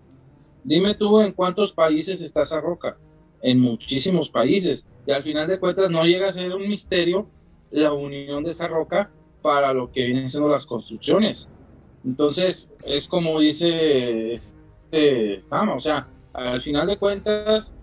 [0.66, 2.98] Dime tú en cuántos países está esa roca.
[3.42, 4.86] En muchísimos países.
[5.08, 7.30] Y al final de cuentas no llega a ser un misterio
[7.72, 9.10] la unión de esa roca
[9.46, 11.48] para lo que vienen siendo las construcciones.
[12.04, 17.76] Entonces, es como dice este Sama, o sea, al final de cuentas,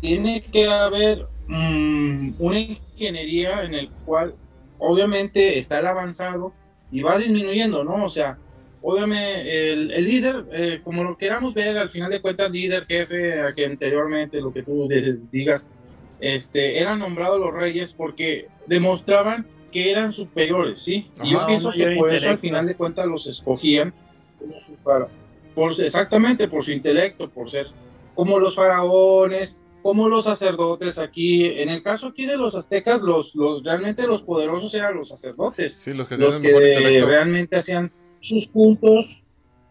[0.00, 4.34] tiene que haber Mm, una ingeniería en el cual
[4.78, 6.54] obviamente está el avanzado
[6.90, 8.04] y va disminuyendo, ¿no?
[8.04, 8.38] O sea,
[8.80, 13.54] obviamente el, líder, eh, como lo queramos ver, al final de cuentas, líder, jefe, a
[13.54, 14.88] que anteriormente lo que tú
[15.30, 15.70] digas,
[16.20, 21.10] este, eran nombrados los reyes porque demostraban que eran superiores, ¿sí?
[21.20, 23.92] y yo pienso que por eso al final de cuentas los escogían
[24.38, 24.78] como sus
[25.52, 27.66] por, exactamente por su intelecto, por ser
[28.14, 33.34] como los faraones, como los sacerdotes aquí, en el caso aquí de los aztecas, los,
[33.34, 36.40] los realmente los poderosos eran los sacerdotes, los que, los
[37.08, 39.24] realmente hacían sus cultos,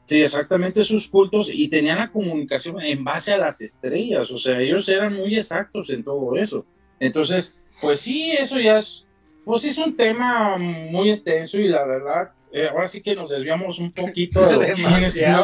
[0.04, 4.60] sí, exactamente sus cultos y tenían la comunicación en base a las estrellas, o sea,
[4.60, 6.66] ellos eran muy exactos en todo eso.
[7.00, 9.08] Entonces, pues sí, eso ya es,
[9.46, 13.80] pues es un tema muy extenso y la verdad, eh, ahora sí que nos desviamos
[13.80, 14.74] un poquito de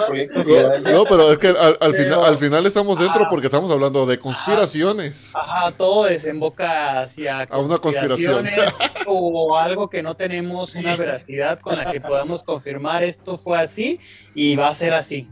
[0.05, 0.43] proyecto.
[0.91, 5.35] No, pero es que al, final, al final estamos dentro porque estamos hablando de conspiraciones.
[5.35, 8.47] Ajá, todo desemboca hacia a una conspiración
[9.07, 13.99] o algo que no tenemos una veracidad con la que podamos confirmar esto fue así
[14.35, 15.27] y va a ser así.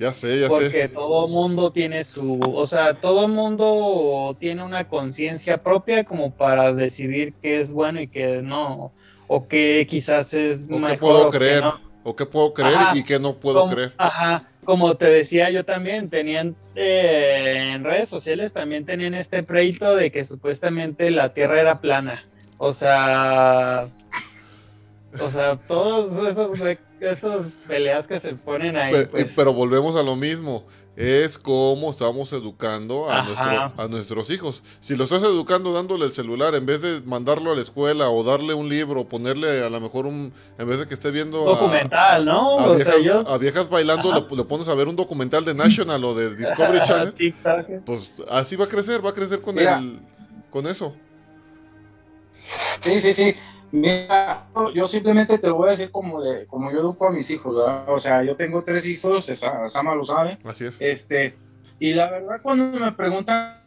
[0.00, 0.62] Ya sé, ya sé.
[0.62, 6.72] Porque todo mundo tiene su, o sea, todo mundo tiene una conciencia propia como para
[6.72, 8.92] decidir qué es bueno y qué no
[9.28, 11.64] o que quizás es o qué puedo creer
[12.02, 13.92] o qué puedo creer y qué no puedo creer.
[13.98, 19.96] ajá como te decía yo también tenían eh, en redes sociales también tenían este pleito
[19.96, 22.24] de que supuestamente la tierra era plana.
[22.56, 23.88] O sea
[25.20, 26.58] o sea todos esos
[27.00, 29.32] estas peleas que se ponen ahí pero, pues.
[29.34, 30.64] pero volvemos a lo mismo
[31.00, 34.62] es cómo estamos educando a, nuestro, a nuestros hijos.
[34.82, 38.22] Si lo estás educando dándole el celular en vez de mandarlo a la escuela o
[38.22, 42.26] darle un libro, ponerle a lo mejor un, en vez de que esté viendo documental,
[42.26, 42.58] ¿no?
[42.60, 47.82] A, viejas, bailando, le, pones a ver un documental de National o de Discovery Channel.
[47.86, 50.00] pues así va a crecer, va a crecer con, el,
[50.50, 50.94] con eso.
[52.80, 53.34] Sí, sí, sí.
[53.72, 57.54] Mira, yo simplemente te lo voy a decir como, como yo educo a mis hijos,
[57.86, 59.26] O sea, yo tengo tres hijos,
[59.68, 60.38] Sama lo sabe.
[60.44, 60.76] Así es.
[60.80, 61.34] Este,
[61.78, 63.60] y la verdad, cuando me preguntan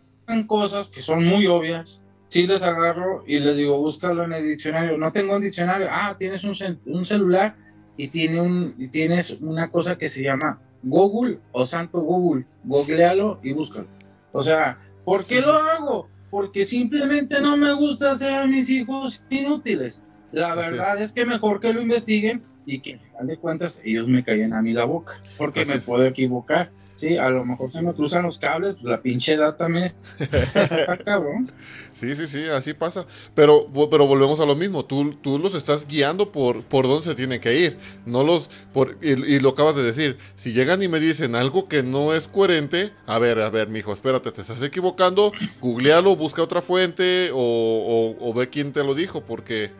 [0.47, 4.97] cosas que son muy obvias, sí les agarro y les digo, búscalo en el diccionario.
[4.97, 5.87] No tengo un diccionario.
[5.89, 7.55] Ah, tienes un, un celular
[7.95, 12.45] y, tiene un, y tienes una cosa que se llama Google o Santo Google.
[12.63, 13.87] Googlealo y búscalo.
[14.31, 16.09] O sea, ¿por qué lo hago?
[16.33, 20.03] Porque simplemente no me gusta hacer a mis hijos inútiles.
[20.31, 21.13] La verdad es.
[21.13, 24.63] que mejor que lo investiguen y que al final de cuentas ellos me callen a
[24.63, 26.71] mí la boca, porque me puedo equivocar.
[26.95, 30.97] Sí, a lo mejor se me cruzan los cables, pues la pinche edad también está
[31.05, 31.51] cabrón.
[31.91, 33.05] Sí, sí, sí, así pasa.
[33.33, 34.85] Pero, pero volvemos a lo mismo.
[34.85, 37.77] Tú, tú los estás guiando por, por dónde se tienen que ir.
[38.05, 40.17] No los, por, y, y lo acabas de decir.
[40.35, 43.91] Si llegan y me dicen algo que no es coherente, a ver, a ver, mijo,
[43.91, 45.31] espérate, te estás equivocando.
[45.61, 49.71] Googlealo, busca otra fuente o, o- o ve quién te lo dijo, porque,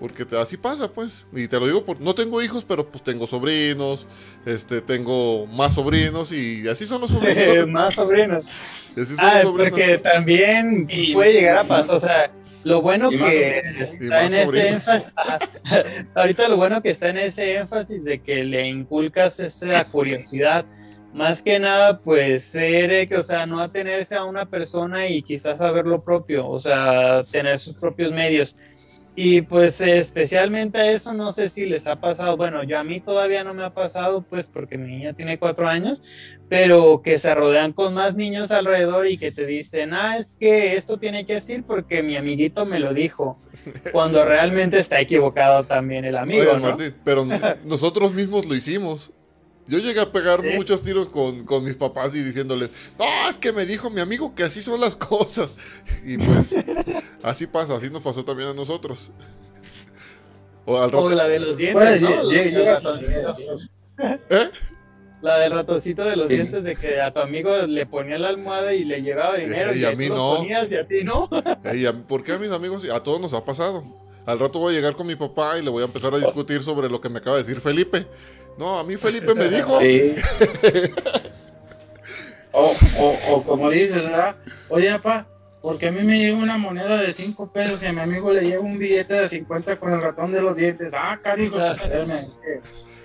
[0.00, 1.26] porque te- así pasa, pues.
[1.32, 4.06] Y te lo digo, por, no tengo hijos, pero pues tengo sobrinos,
[4.46, 7.68] este, tengo más sobrinos y así son los sobrinos.
[7.68, 8.44] Más sobrinos.
[8.96, 9.70] Así son Ah, los sobrinos.
[9.78, 12.30] porque también Y- puede llegar a pasar, o sea,
[12.64, 13.94] lo bueno que sobrinos.
[13.94, 15.38] Está en este énfasis, ajá.
[16.14, 20.64] ahorita lo bueno que está en ese énfasis de que le inculcas esa curiosidad,
[21.14, 25.22] más que nada, pues ser, eh, que, o sea, no atenerse a una persona y
[25.22, 28.56] quizás saber lo propio, o sea, tener sus propios medios.
[29.16, 33.00] Y pues especialmente a eso no sé si les ha pasado, bueno, yo a mí
[33.00, 36.00] todavía no me ha pasado, pues porque mi niña tiene cuatro años,
[36.48, 40.76] pero que se rodean con más niños alrededor y que te dicen, ah, es que
[40.76, 43.38] esto tiene que decir porque mi amiguito me lo dijo,
[43.92, 46.60] cuando realmente está equivocado también el amigo, ¿no?
[46.60, 47.26] Martín, pero
[47.64, 49.12] nosotros mismos lo hicimos.
[49.70, 50.48] Yo llegué a pegar ¿Sí?
[50.56, 54.34] muchos tiros con, con mis papás y diciéndoles, no, es que me dijo mi amigo
[54.34, 55.54] que así son las cosas.
[56.04, 56.54] Y pues,
[57.22, 59.12] así pasa, así nos pasó también a nosotros.
[60.66, 62.22] O al O rato, la de los dientes, Pues, ¿no?
[62.24, 64.18] La.
[64.30, 64.50] ¿eh?
[65.22, 66.34] La del ratoncito de los Sí.
[66.34, 69.76] dientes de que a tu amigo le ponía la almohada y le llevaba dinero Eh,
[69.76, 70.36] y y, a mí no.
[70.36, 71.28] ponías y a ti no.
[71.64, 72.84] Ey, a- ¿Por qué a mis amigos?
[72.90, 73.84] A todos nos ha pasado.
[74.26, 76.62] Al rato voy a llegar con mi papá y le voy a empezar a discutir
[76.62, 78.06] sobre lo que me acaba de decir Felipe.
[78.58, 79.78] No, a mí Felipe me dijo.
[79.80, 80.14] Sí.
[82.52, 84.34] O, o, o como dices, ¿verdad?
[84.70, 85.28] Oye, papá,
[85.62, 88.42] porque a mí me llega una moneda de 5 pesos y a mi amigo le
[88.42, 90.92] llega un billete de 50 con el ratón de los dientes.
[90.98, 92.60] Ah, carijo, espérame, es que-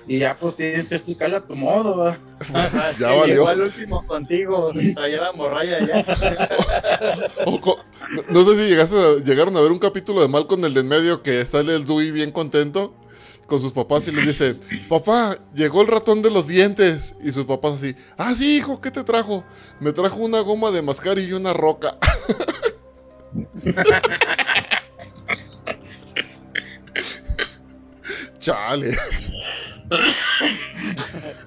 [0.08, 2.18] Y ya pues tienes que explicarle a tu modo, ¿verdad?
[3.00, 3.26] Ya Que valió.
[3.36, 7.30] Llegó al último contigo, traía la morralla ya.
[7.46, 7.78] O co-
[8.32, 10.80] no, no sé si llegaste a- llegaron a ver un capítulo de Malcolm el de
[10.80, 12.96] en medio que sale el Dewey bien contento
[13.46, 17.16] con sus papás y les dicen, papá, llegó el ratón de los dientes.
[17.24, 19.44] Y sus papás así, ah, sí, hijo, ¿qué te trajo?
[19.80, 21.98] Me trajo una goma de mascar y una roca.
[28.40, 28.98] Chale.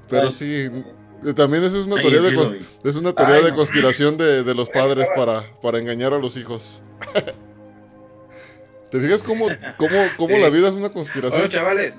[0.09, 0.68] Pero sí,
[1.34, 5.09] también esa es una teoría de, es una teoría de conspiración de, de los padres
[5.14, 6.82] para, para engañar a los hijos.
[8.91, 10.41] ¿Te fijas cómo, cómo, cómo Sí.
[10.43, 11.49] la vida es una conspiración?
[11.49, 11.95] chavales.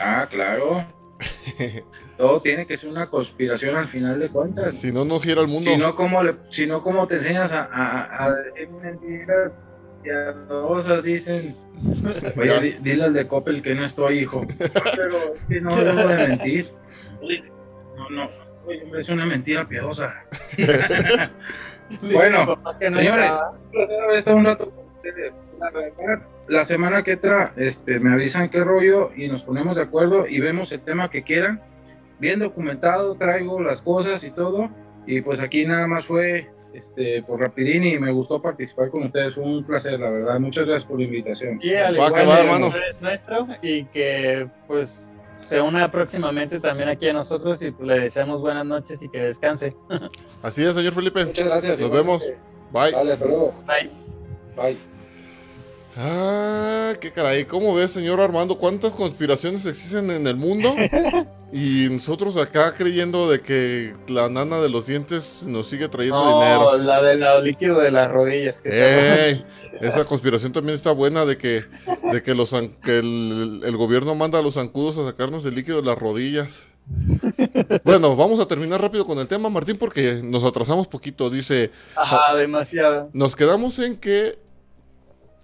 [0.00, 0.86] Ah, claro.
[2.16, 4.74] Todo tiene que ser una conspiración al final de cuentas.
[4.74, 5.70] Si no, no gira el mundo.
[5.70, 9.52] Si no, ¿cómo, le, si no, ¿cómo te enseñas a, a, a decir mentiras?
[10.02, 11.56] Piadosas, dicen.
[12.36, 14.42] Oye, di- dile al de Coppel que no estoy, hijo.
[14.74, 16.72] "Ah, Pero es que no debo de mentir.
[17.96, 18.28] No, no,
[18.66, 20.24] oye, hombre, es una mentira piadosa.
[22.00, 23.30] Bueno, Señores,
[24.26, 25.32] un rato con ustedes.
[25.58, 29.82] La verdad, La semana que entra, este, me avisan qué rollo y nos ponemos de
[29.82, 31.60] acuerdo y vemos el tema que quieran.
[32.18, 34.70] Bien documentado, traigo las cosas y todo.
[35.06, 39.34] Y pues aquí nada más fue este, por rapidín y me gustó participar con ustedes.
[39.34, 40.40] Fue un placer, la verdad.
[40.40, 41.58] Muchas gracias por la invitación.
[41.62, 42.70] Y al Va igual que va, de hermano.
[43.00, 45.06] nuestro y que pues
[45.52, 49.18] se una próximamente también aquí a nosotros y pues, le deseamos buenas noches y que
[49.18, 49.76] descanse.
[50.42, 51.26] Así es, señor Felipe.
[51.26, 51.80] Muchas gracias.
[51.80, 52.24] Nos vemos.
[52.72, 52.92] Bye.
[52.92, 53.54] Vale, hasta luego.
[53.66, 53.90] Bye.
[54.56, 55.01] Bye.
[55.96, 57.44] Ah, qué caray.
[57.44, 58.56] ¿Cómo ves, señor Armando?
[58.56, 60.74] ¿Cuántas conspiraciones existen en el mundo?
[61.54, 66.40] Y nosotros acá creyendo de que la nana de los dientes nos sigue trayendo No,
[66.40, 66.78] dinero.
[66.78, 68.62] la del líquido de las rodillas.
[68.62, 68.70] Que
[69.28, 69.44] Ey,
[69.82, 71.62] esa conspiración también está buena de que,
[72.10, 75.82] de que, los, que el, el gobierno manda a los zancudos a sacarnos el líquido
[75.82, 76.62] de las rodillas.
[77.84, 81.28] Bueno, vamos a terminar rápido con el tema, Martín, porque nos atrasamos poquito.
[81.28, 83.10] Dice, Ajá, demasiado.
[83.12, 84.38] nos quedamos en que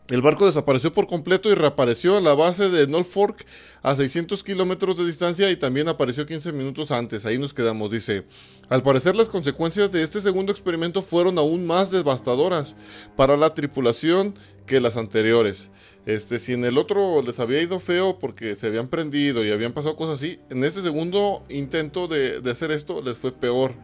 [0.08, 3.44] el barco desapareció por completo y reapareció en la base de Norfolk
[3.82, 7.26] a 600 kilómetros de distancia y también apareció 15 minutos antes.
[7.26, 8.24] Ahí nos quedamos, dice.
[8.70, 12.74] Al parecer las consecuencias de este segundo experimento fueron aún más devastadoras
[13.16, 14.34] para la tripulación
[14.66, 15.68] que las anteriores.
[16.06, 19.74] Este, si en el otro les había ido feo porque se habían prendido y habían
[19.74, 23.74] pasado cosas así, en este segundo intento de, de hacer esto les fue peor.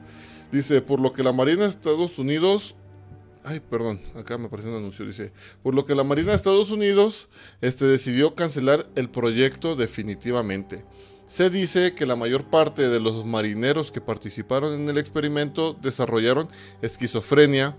[0.51, 2.77] Dice, por lo que la Marina de Estados Unidos
[3.47, 5.31] Ay, perdón, acá me apareció un anuncio, dice,
[5.63, 7.29] por lo que la Marina de Estados Unidos
[7.61, 10.83] este, decidió cancelar el proyecto definitivamente.
[11.29, 16.49] Se dice que la mayor parte de los marineros que participaron en el experimento desarrollaron
[16.81, 17.77] esquizofrenia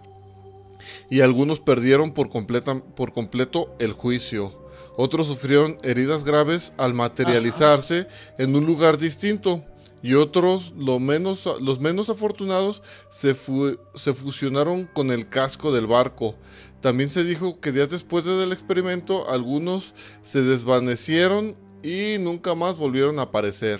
[1.10, 4.54] y algunos perdieron por, completa- por completo el juicio.
[4.98, 8.08] Otros sufrieron heridas graves al materializarse
[8.38, 9.64] en un lugar distinto
[10.06, 16.36] y otros, los menos afortunados, se, fu- se fusionaron con el casco del barco.
[16.80, 23.18] También se dijo que días después del experimento, algunos se desvanecieron y nunca más volvieron
[23.18, 23.80] a aparecer.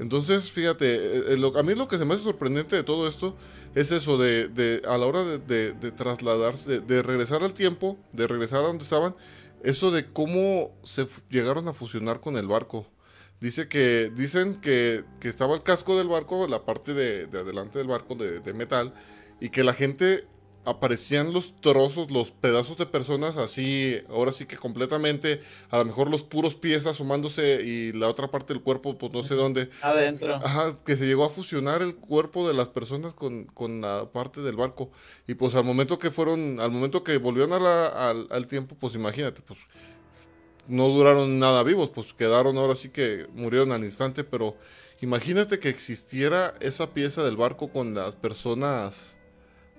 [0.00, 3.36] Entonces, fíjate, eh, eh, a mí lo que se me hace sorprendente de todo esto
[3.76, 8.66] es eso de, a la hora de, trasladarse, de, regresar al tiempo, de regresar a
[8.66, 9.14] donde estaban,
[9.62, 12.88] eso de cómo se llegaron a fusionar con el barco.
[13.40, 17.78] Dice que, dicen que, que estaba el casco del barco, la parte de, de adelante
[17.78, 18.94] del barco de, de metal,
[19.40, 20.26] y que la gente
[20.66, 26.08] aparecían los trozos, los pedazos de personas así, ahora sí que completamente, a lo mejor
[26.10, 29.68] los puros pies asomándose y la otra parte del cuerpo, pues no sé dónde.
[29.82, 30.36] Adentro.
[30.36, 34.40] Ajá, que se llegó a fusionar el cuerpo de las personas con, con la parte
[34.40, 34.90] del barco.
[35.26, 38.74] Y pues al momento que fueron, al momento que volvieron a la- al, al tiempo,
[38.80, 39.58] pues imagínate, pues
[40.68, 44.56] no duraron nada vivos, pues quedaron ahora sí que murieron al instante, pero
[45.00, 49.16] imagínate que existiera esa pieza del barco con las personas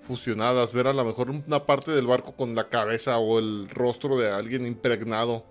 [0.07, 4.17] fusionadas, ver a lo mejor una parte del barco con la cabeza o el rostro
[4.17, 5.43] de alguien impregnado.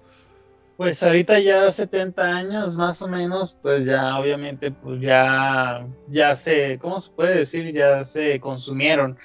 [0.76, 6.78] Pues ahorita ya 70 años más o menos, pues ya obviamente pues ya ya se,
[6.78, 7.72] ¿cómo se puede decir?
[7.72, 9.16] Ya se consumieron.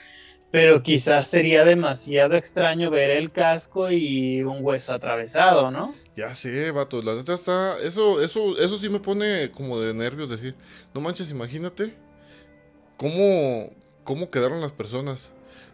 [0.52, 5.94] Pero quizás sería demasiado extraño ver el casco y un hueso atravesado, ¿no?
[6.16, 10.28] Ya sé, vato, la neta está, eso, eso, eso sí me pone como de nervios
[10.30, 10.56] decir,
[10.94, 11.94] no manches, imagínate
[12.98, 13.70] cómo,
[14.04, 15.32] cómo quedaron las personas.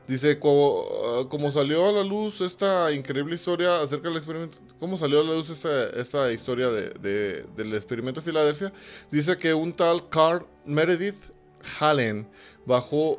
[0.07, 4.97] Dice, como, ah, como salió a la luz esta increíble historia acerca del experimento, cómo
[4.97, 8.71] salió a la luz esta, esta historia de, de- del experimento de Filadelfia,
[9.09, 11.15] dice que un tal Carl Meredith
[11.79, 12.27] Hallen,
[12.67, 13.17] bajo,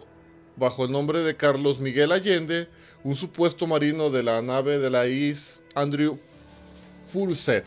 [0.56, 2.68] bajo el nombre de Carlos Miguel Allende,
[3.04, 6.18] un supuesto marino de la nave de la IS Andrew
[7.06, 7.66] Furset,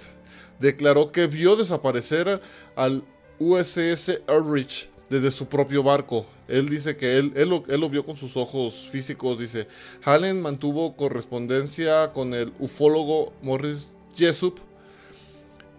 [0.59, 2.41] declaró que vio desaparecer
[2.75, 3.03] al
[3.39, 6.25] USS Ulrich desde su propio barco.
[6.47, 9.39] Él dice que él, él, lo, él lo vio con sus ojos físicos.
[9.39, 9.67] Dice,
[10.03, 14.59] Hallen mantuvo correspondencia con el ufólogo Morris Jessup.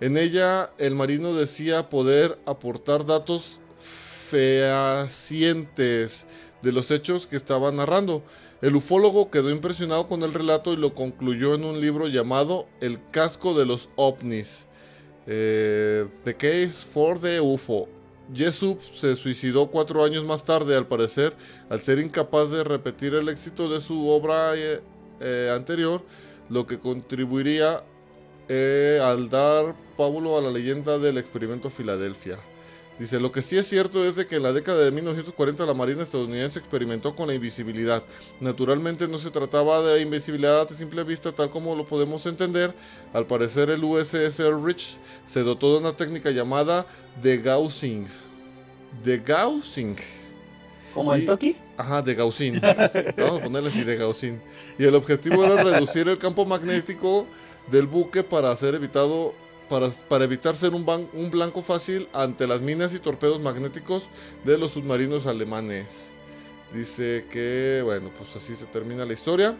[0.00, 3.58] En ella, el marino decía poder aportar datos
[4.30, 6.26] fehacientes
[6.62, 8.22] de los hechos que estaba narrando.
[8.62, 12.98] El ufólogo quedó impresionado con el relato y lo concluyó en un libro llamado El
[13.10, 14.66] casco de los ovnis.
[15.26, 17.88] Eh, the Case for the UFO.
[18.34, 21.34] Jessup se suicidó cuatro años más tarde, al parecer,
[21.68, 24.80] al ser incapaz de repetir el éxito de su obra eh,
[25.20, 26.02] eh, anterior,
[26.48, 27.84] lo que contribuiría
[28.48, 32.38] eh, al dar pábulo a la leyenda del experimento Filadelfia.
[33.00, 35.72] Dice, lo que sí es cierto es de que en la década de 1940 la
[35.72, 38.02] Marina estadounidense experimentó con la invisibilidad.
[38.40, 42.74] Naturalmente no se trataba de invisibilidad a simple vista tal como lo podemos entender.
[43.14, 46.84] Al parecer el USS Rich se dotó de una técnica llamada
[47.22, 48.06] degaussing.
[49.02, 49.96] Degaussing.
[50.92, 51.56] Como Y- el Toki.
[51.78, 52.60] Ajá, de Gaussín.
[53.16, 54.42] Vamos a ponerle así de Gaussín.
[54.78, 57.26] Y el objetivo era reducir el campo magnético
[57.70, 59.32] del buque para ser evitado
[59.70, 64.02] para, para evitar ser un, ban- un blanco fácil ante las minas y torpedos magnéticos
[64.44, 66.10] de los submarinos alemanes.
[66.74, 69.56] Dice que, bueno, pues así se termina la historia.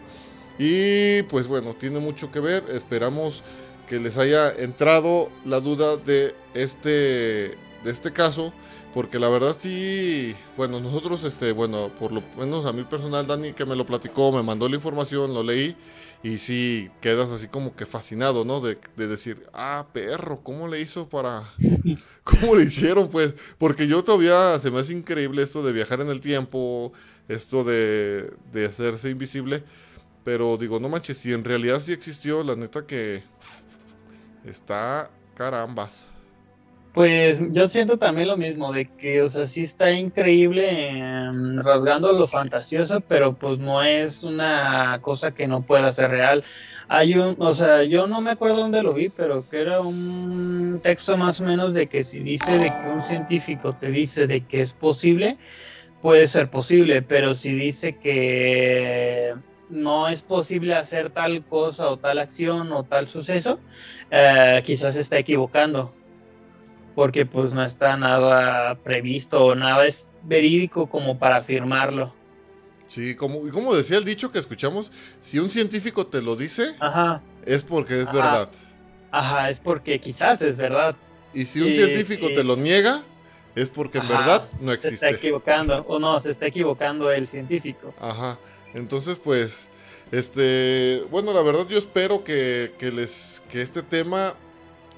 [0.59, 2.65] Y pues bueno, tiene mucho que ver.
[2.69, 3.41] Esperamos
[3.87, 8.53] que les haya entrado la duda de este, de este caso.
[8.93, 13.53] Porque la verdad sí, bueno, nosotros, este, bueno, por lo menos a mí personal, Dani
[13.53, 15.77] que me lo platicó, me mandó la información, lo leí
[16.23, 18.59] y sí quedas así como que fascinado, ¿no?
[18.59, 21.53] De, de decir, ah, perro, ¿cómo le hizo para...
[22.25, 23.33] ¿Cómo le hicieron, pues?
[23.57, 26.91] Porque yo todavía se me hace increíble esto de viajar en el tiempo,
[27.29, 29.63] esto de, de hacerse invisible,
[30.25, 33.23] pero digo, no manches, si en realidad sí existió, la neta que
[34.43, 36.09] está carambas.
[36.93, 42.11] Pues yo siento también lo mismo, de que, o sea, sí está increíble em, rasgando
[42.11, 46.43] lo fantasioso, pero pues no es una cosa que no pueda ser real.
[46.89, 50.81] Hay un, o sea, yo no me acuerdo dónde lo vi, pero que era un
[50.83, 54.45] texto más o menos de que si dice de que un científico te dice de
[54.45, 55.37] que es posible,
[56.01, 59.33] puede ser posible, pero si dice que
[59.69, 63.59] no es posible hacer tal cosa o tal acción o tal suceso,
[64.11, 66.00] eh, quizás está equivocando
[66.95, 72.13] porque pues no está nada previsto o nada es verídico como para afirmarlo.
[72.87, 77.21] Sí, como, como decía el dicho que escuchamos, si un científico te lo dice, Ajá,
[77.45, 78.17] es porque es Ajá.
[78.17, 78.49] verdad.
[79.11, 80.95] ajá, es porque quizás es verdad,
[81.33, 83.03] Y si un científico te lo niega,
[83.55, 84.17] es porque en Ajá.
[84.17, 85.09] verdad no se está existe.
[85.11, 87.93] equivocando o no, se está equivocando el científico.
[88.01, 88.37] Ajá.
[88.73, 89.69] Entonces, pues,
[90.11, 94.33] este, bueno, la verdad yo espero que, que les, que este tema,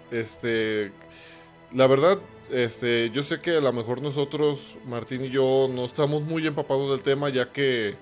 [0.10, 0.92] este,
[1.74, 2.20] la verdad,
[2.52, 6.90] este, yo sé que a lo mejor nosotros, Martín y yo, no estamos muy empapados
[6.92, 7.96] del tema, ya que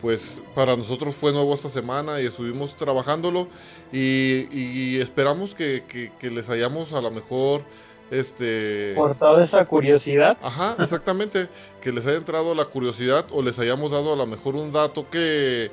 [0.00, 3.48] pues para nosotros fue nuevo esta semana y estuvimos trabajándolo
[3.92, 7.62] y, y esperamos que, que- que les hayamos a lo mejor
[8.10, 10.36] este Por toda esa curiosidad.
[10.42, 11.48] Ajá, exactamente.
[11.80, 15.08] que les haya entrado la curiosidad o les hayamos dado a lo mejor un dato
[15.08, 15.70] que,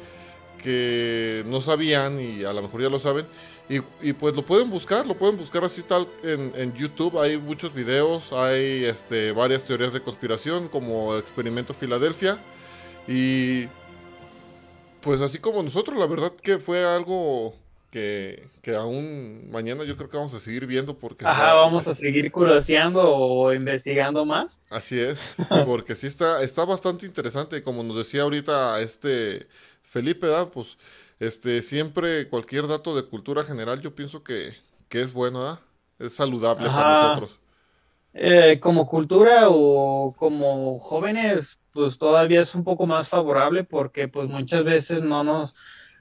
[0.61, 3.25] que no sabían y a lo mejor ya lo saben.
[3.69, 7.19] Y, y pues lo pueden buscar, lo pueden buscar así tal en, en YouTube.
[7.19, 12.37] Hay muchos videos, hay este, varias teorías de conspiración como Experimento Filadelfia.
[13.07, 13.67] Y
[15.01, 17.55] pues así como nosotros, la verdad que fue algo
[17.89, 21.25] que, que aún mañana yo creo que vamos a seguir viendo porque...
[21.25, 24.61] Ajá, está- vamos a seguir curioseando o investigando más.
[24.69, 25.35] Así es,
[25.65, 29.47] porque sí está, está bastante interesante, como nos decía ahorita este
[29.91, 30.47] Felipe, ¿verdad?
[30.53, 30.77] Pues
[31.19, 34.53] este, siempre cualquier dato de cultura general yo pienso que,
[34.87, 35.59] que es bueno, ¿verdad?
[35.99, 37.39] Es saludable para nosotros.
[38.13, 44.29] Eh, como cultura o como jóvenes, pues todavía es un poco más favorable porque pues
[44.29, 45.55] muchas veces no nos,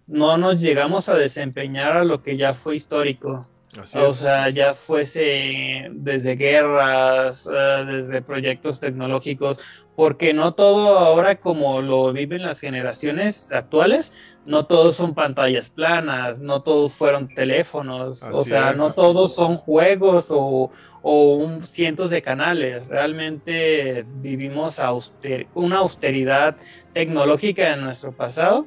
[0.07, 3.49] no nos llegamos a desempeñar a lo que ya fue histórico.
[3.79, 4.17] Así O es.
[4.17, 9.59] sea, ya fuese desde guerras, eh, desde proyectos tecnológicos,
[9.95, 14.13] porque no todo ahora como lo viven las generaciones actuales,
[14.45, 18.77] no todos son pantallas planas, no todos fueron teléfonos, o sea, es.
[18.77, 20.71] no todos son juegos o,
[21.03, 22.89] o un- cientos de canales.
[22.89, 26.57] Realmente vivimos auster- una austeridad
[26.93, 28.67] tecnológica en nuestro pasado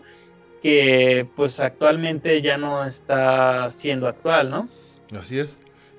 [0.62, 4.70] que pues actualmente ya no está siendo actual, ¿no?
[5.18, 5.50] Así es.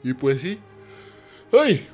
[0.03, 0.59] Y pues sí.
[1.53, 1.87] ¡Ay!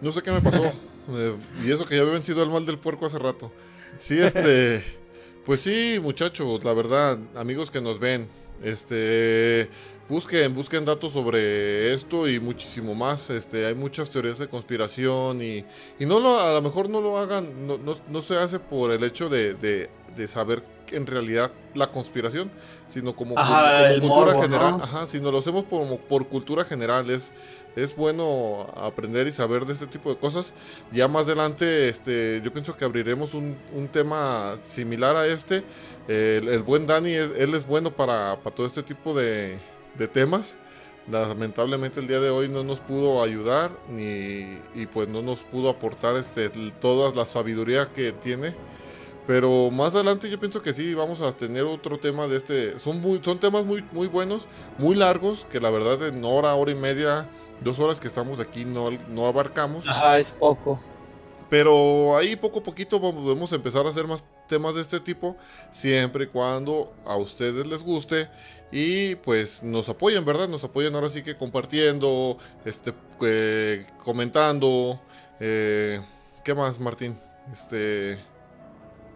[0.00, 0.72] No sé qué me pasó.
[1.08, 1.34] Eh,
[1.64, 3.50] y eso que ya había vencido el mal del puerco hace rato.
[3.98, 4.84] Sí, este.
[5.44, 8.28] Pues sí, muchachos, la verdad, amigos que nos ven,
[8.62, 9.68] este.
[10.08, 13.30] Busquen, busquen datos sobre esto y muchísimo más.
[13.30, 15.64] Este, hay muchas teorías de conspiración y,
[15.98, 18.92] y no lo, a lo mejor no lo hagan, no, no, no se hace por
[18.92, 22.50] el hecho de, de, de saber en realidad la conspiración,
[22.88, 24.78] sino como, Ajá, como cultura morbo, general.
[24.78, 24.84] ¿no?
[24.84, 27.10] Ajá, sino lo hacemos por, por cultura general.
[27.10, 27.32] Es,
[27.76, 30.52] es bueno aprender y saber de este tipo de cosas.
[30.92, 35.64] Ya más adelante, este, yo pienso que abriremos un, un tema similar a este.
[36.08, 39.58] El, el buen Dani, él, él es bueno para, para todo este tipo de,
[39.98, 40.56] de temas.
[41.10, 45.68] Lamentablemente el día de hoy no nos pudo ayudar ni y pues no nos pudo
[45.68, 46.48] aportar este
[46.80, 48.54] toda la sabiduría que tiene.
[49.26, 52.78] Pero más adelante yo pienso que sí vamos a tener otro tema de este.
[52.80, 54.46] Son muy, son temas muy, muy buenos,
[54.78, 57.28] muy largos, que la verdad en hora, hora y media,
[57.62, 59.86] dos horas que estamos aquí no, no abarcamos.
[59.88, 60.80] Ajá, es poco.
[61.48, 65.36] Pero ahí poco a poquito podemos empezar a hacer más temas de este tipo,
[65.70, 68.28] siempre y cuando a ustedes les guste
[68.72, 70.48] y pues nos apoyen, ¿verdad?
[70.48, 74.98] Nos apoyen ahora sí que compartiendo, este, eh, comentando.
[75.40, 76.00] eh,
[76.42, 77.18] ¿Qué más, Martín?
[77.52, 78.18] Este,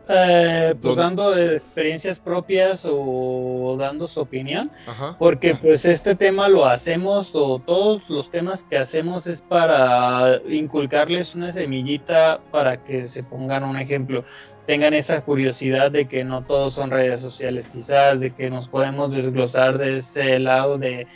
[0.09, 5.17] Eh, pues dando experiencias propias o dando su opinión, ajá.
[5.19, 11.35] porque pues este tema lo hacemos o todos los temas que hacemos es para inculcarles
[11.35, 14.23] una semillita para que se pongan un ejemplo,
[14.65, 19.11] tengan esa curiosidad de que no todos son redes sociales quizás, de que nos podemos
[19.11, 21.09] desglosar de ese lado de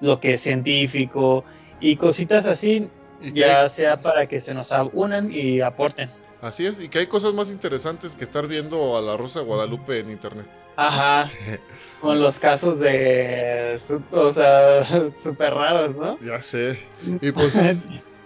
[0.00, 1.44] lo que es científico
[1.80, 2.88] y cositas así,
[3.34, 6.21] ya sea para que se nos unan y aporten.
[6.42, 9.44] Así es, y que hay cosas más interesantes que estar viendo a la Rosa de
[9.44, 10.46] Guadalupe en internet.
[10.74, 11.30] Ajá,
[12.00, 14.84] con los casos de, o sea,
[15.22, 16.18] súper raros, ¿no?
[16.18, 16.80] Ya sé.
[17.20, 17.52] Y pues,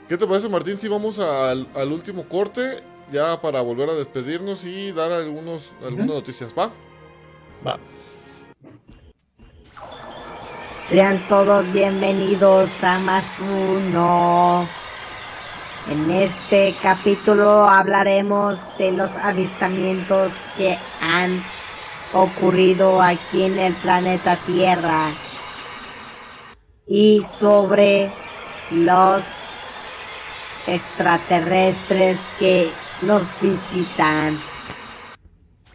[0.08, 0.78] ¿qué te parece, Martín?
[0.78, 2.82] Si vamos al, al último corte,
[3.12, 6.72] ya para volver a despedirnos y dar algunos, algunas noticias, ¿va?
[7.66, 7.78] Va.
[10.88, 14.66] Sean todos bienvenidos a Más Uno.
[15.88, 21.40] En este capítulo hablaremos de los avistamientos que han
[22.12, 25.12] ocurrido aquí en el planeta Tierra
[26.88, 28.10] y sobre
[28.72, 29.22] los
[30.66, 32.68] extraterrestres que
[33.02, 34.40] nos visitan.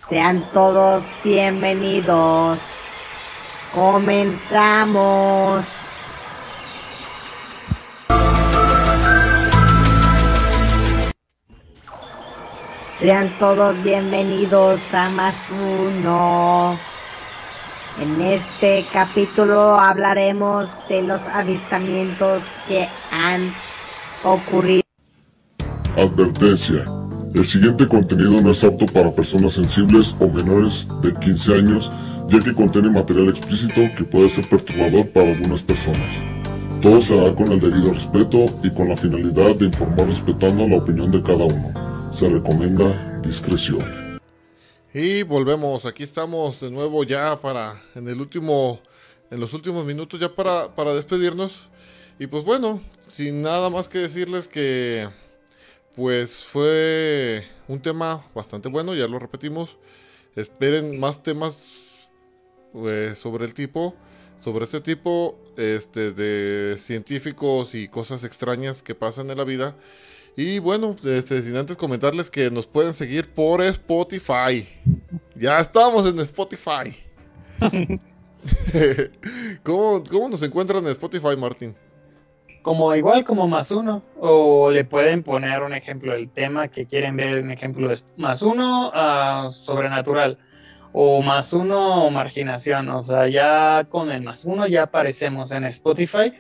[0.10, 2.60] Sean todos bienvenidos.
[3.74, 5.64] Comenzamos.
[13.02, 16.78] Sean todos bienvenidos a Más Uno.
[18.00, 23.42] En este capítulo hablaremos de los avistamientos que han
[24.24, 24.84] ocurrido.
[25.98, 26.86] Advertencia.
[27.34, 31.92] El siguiente contenido no es apto para personas sensibles o menores de 15 años,
[32.28, 36.24] ya que contiene material explícito que puede ser perturbador para algunas personas.
[36.80, 40.78] Todo se hará con el debido respeto y con la finalidad de informar respetando la
[40.78, 41.91] opinión de cada uno.
[42.12, 44.20] Se recomienda discreción.
[44.94, 48.82] Y volvemos, aquí estamos de nuevo ya para en el último
[49.30, 51.70] en los últimos minutos ya para, para despedirnos.
[52.20, 55.08] Y pues bueno, sin nada más que decirles que
[55.96, 59.78] pues fue un tema bastante bueno, ya lo repetimos.
[60.36, 62.12] Esperen más temas
[62.74, 63.96] eh, sobre el tipo,
[64.38, 69.78] sobre este tipo este, de científicos y cosas extrañas que pasan en la vida.
[70.36, 74.68] Y bueno, este, sin antes comentarles que nos pueden seguir por Spotify.
[75.36, 76.96] Ya estamos en Spotify.
[79.64, 81.76] ¿Cómo, ¿Cómo nos encuentran en Spotify, Martín?
[82.62, 84.04] Como igual como más uno.
[84.20, 87.44] O le pueden poner un ejemplo del tema que quieren ver.
[87.44, 90.38] Un ejemplo de más uno ah, sobrenatural.
[90.94, 92.88] O más uno marginación.
[92.90, 96.34] O sea, ya con el más uno ya aparecemos en Spotify.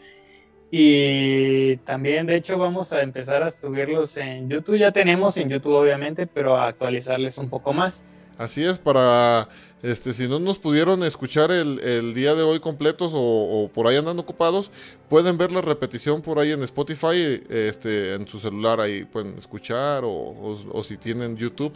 [0.71, 4.77] Y también, de hecho, vamos a empezar a subirlos en YouTube.
[4.77, 8.03] Ya tenemos en YouTube, obviamente, pero a actualizarles un poco más.
[8.37, 9.49] Así es, para
[9.83, 13.97] este, si no nos pudieron escuchar el, el día de hoy completos o, por ahí
[13.97, 14.71] andan ocupados,
[15.09, 20.03] pueden ver la repetición por ahí en Spotify, este, en su celular ahí pueden escuchar
[20.05, 21.73] o, o, si tienen YouTube,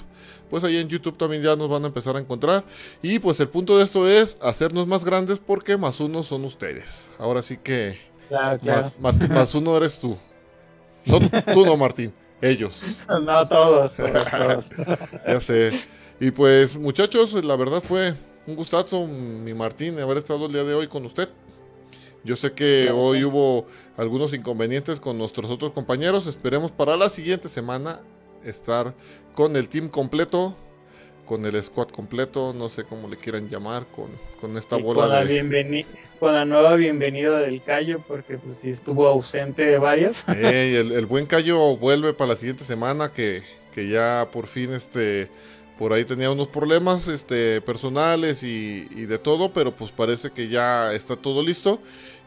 [0.50, 2.64] pues ahí en YouTube también ya nos van a empezar a encontrar.
[3.02, 7.10] Y pues el punto de esto es hacernos más grandes porque más uno son ustedes.
[7.20, 8.94] Ahora sí que Claro, claro.
[9.00, 10.18] ma- ma- más uno eres tú.
[11.06, 11.20] No,
[11.54, 12.84] tú no, Martín, ellos.
[13.08, 14.66] No, todos, todos, todos.
[15.28, 15.72] Ya sé.
[16.20, 18.16] Y pues, muchachos, la verdad fue
[18.48, 21.30] un gustazo, mi Martín, haber estado el día de hoy con usted.
[22.24, 23.02] Yo sé que Claro.
[23.02, 26.26] hoy hubo algunos inconvenientes con nuestros otros compañeros.
[26.26, 28.00] Esperemos para la siguiente semana
[28.44, 28.96] estar
[29.36, 30.56] con el team completo,
[31.26, 34.08] con el squad completo, no sé cómo le quieran llamar, con,
[34.42, 35.34] con esta Y con, bola la de...
[35.44, 35.86] bienveni-
[36.20, 40.28] con la nueva bienvenida del Cayo, porque pues sí estuvo ausente de varios.
[40.30, 43.44] Ey, el, el buen Cayo vuelve para la siguiente semana que,
[43.74, 45.30] que ya por fin este
[45.78, 50.48] por ahí tenía unos problemas este personales y, y de todo, pero pues parece que
[50.48, 51.80] ya está todo listo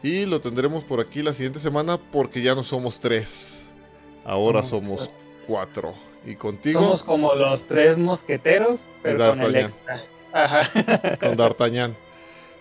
[0.03, 3.65] y lo tendremos por aquí la siguiente semana porque ya no somos tres,
[4.23, 5.11] ahora Somos somos
[5.47, 5.95] cuatro
[6.25, 10.03] y contigo Somos como los tres mosqueteros, pero con el extra.
[10.31, 11.17] Ajá.
[11.19, 11.95] con D'Artagnan.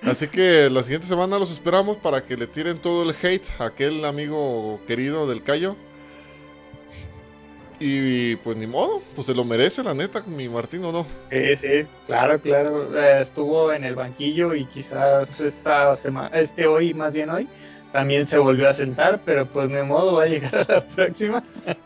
[0.02, 3.66] Así que la siguiente semana los esperamos para que le tiren todo el hate a
[3.66, 5.76] aquel amigo querido del Cayo.
[7.80, 11.06] Y pues ni modo, pues se lo merece la neta, mi Martín o no.
[11.30, 12.98] Sí, sí, claro, claro.
[12.98, 17.48] Eh, estuvo en el banquillo y quizás esta semana, este hoy, más bien hoy,
[17.92, 21.44] también se volvió a sentar, pero pues de modo va a llegar a la próxima.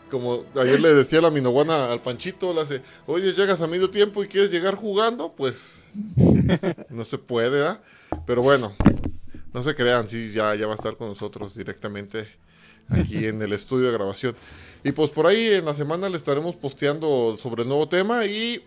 [0.09, 4.23] Como ayer le decía la Minoguana al Panchito, le hace, oye, llegas a medio tiempo
[4.23, 5.83] y quieres llegar jugando, pues
[6.89, 7.79] no se puede, ¿ah?
[8.25, 8.75] Pero bueno,
[9.53, 12.27] no se crean, sí, ya, ya va a estar con nosotros directamente
[12.89, 14.35] aquí en el estudio de grabación.
[14.83, 18.63] Y pues por ahí en la semana le estaremos posteando sobre el nuevo tema y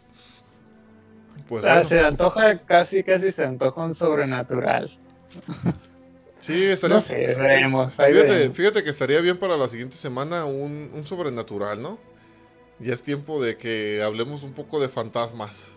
[1.49, 4.99] pues Ah, bueno, Se antoja, casi, casi se antoja un sobrenatural.
[6.41, 6.97] sí, estaría...
[6.97, 7.99] No sé, veremos.
[7.99, 8.57] ahí Fíjate, veremos.
[8.57, 11.99] fíjate que estaría bien para la siguiente semana un, un sobrenatural, ¿no?
[12.79, 15.76] Ya es tiempo de que hablemos un poco de fantasmas.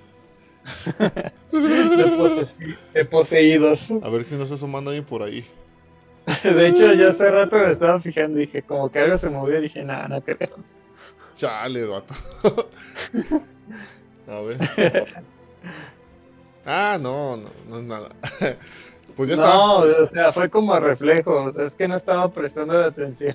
[1.51, 2.47] De, pose-
[2.93, 3.91] de poseídos.
[4.03, 5.47] A ver si no se asoma nadie por ahí.
[6.43, 9.57] De hecho, yo hace rato me estaba fijando y dije, como que algo se movió,
[9.59, 10.49] y dije, nada, no creo.
[11.35, 12.13] Chale, vato.
[14.27, 14.57] A ver.
[16.65, 18.09] Ah, no, no, no es nada.
[19.15, 19.47] Pues ya está.
[19.55, 23.33] No, o sea, fue como reflejo, o sea, es que no estaba prestando la atención.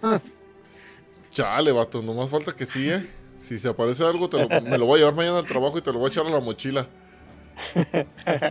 [1.31, 3.05] Chale, vato, nomás falta que sí, ¿eh?
[3.41, 5.83] Si se aparece algo, te lo- me lo voy a llevar mañana al trabajo y
[5.83, 6.87] te lo voy a echar a la mochila.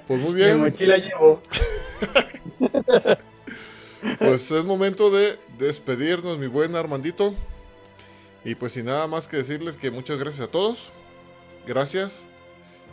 [0.07, 1.41] Pues muy Mi bien, mochila llevo.
[4.19, 7.33] pues es momento de despedirnos, mi buen Armandito.
[8.45, 10.89] Y pues sin nada más que decirles que muchas gracias a todos.
[11.65, 12.25] Gracias.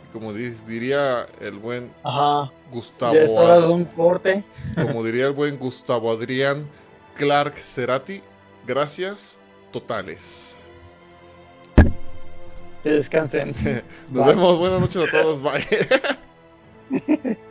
[0.09, 2.51] Y como di- diría el buen Ajá.
[2.71, 4.43] Gustavo, Ya es hora de un corte.
[4.75, 6.67] como diría el buen Gustavo Adrián
[7.15, 8.21] Clark Cerati,
[8.65, 9.37] gracias
[9.73, 10.55] totales.
[12.83, 13.53] Que descansen.
[14.11, 17.37] Nos vemos, buenas noches a todos, bye.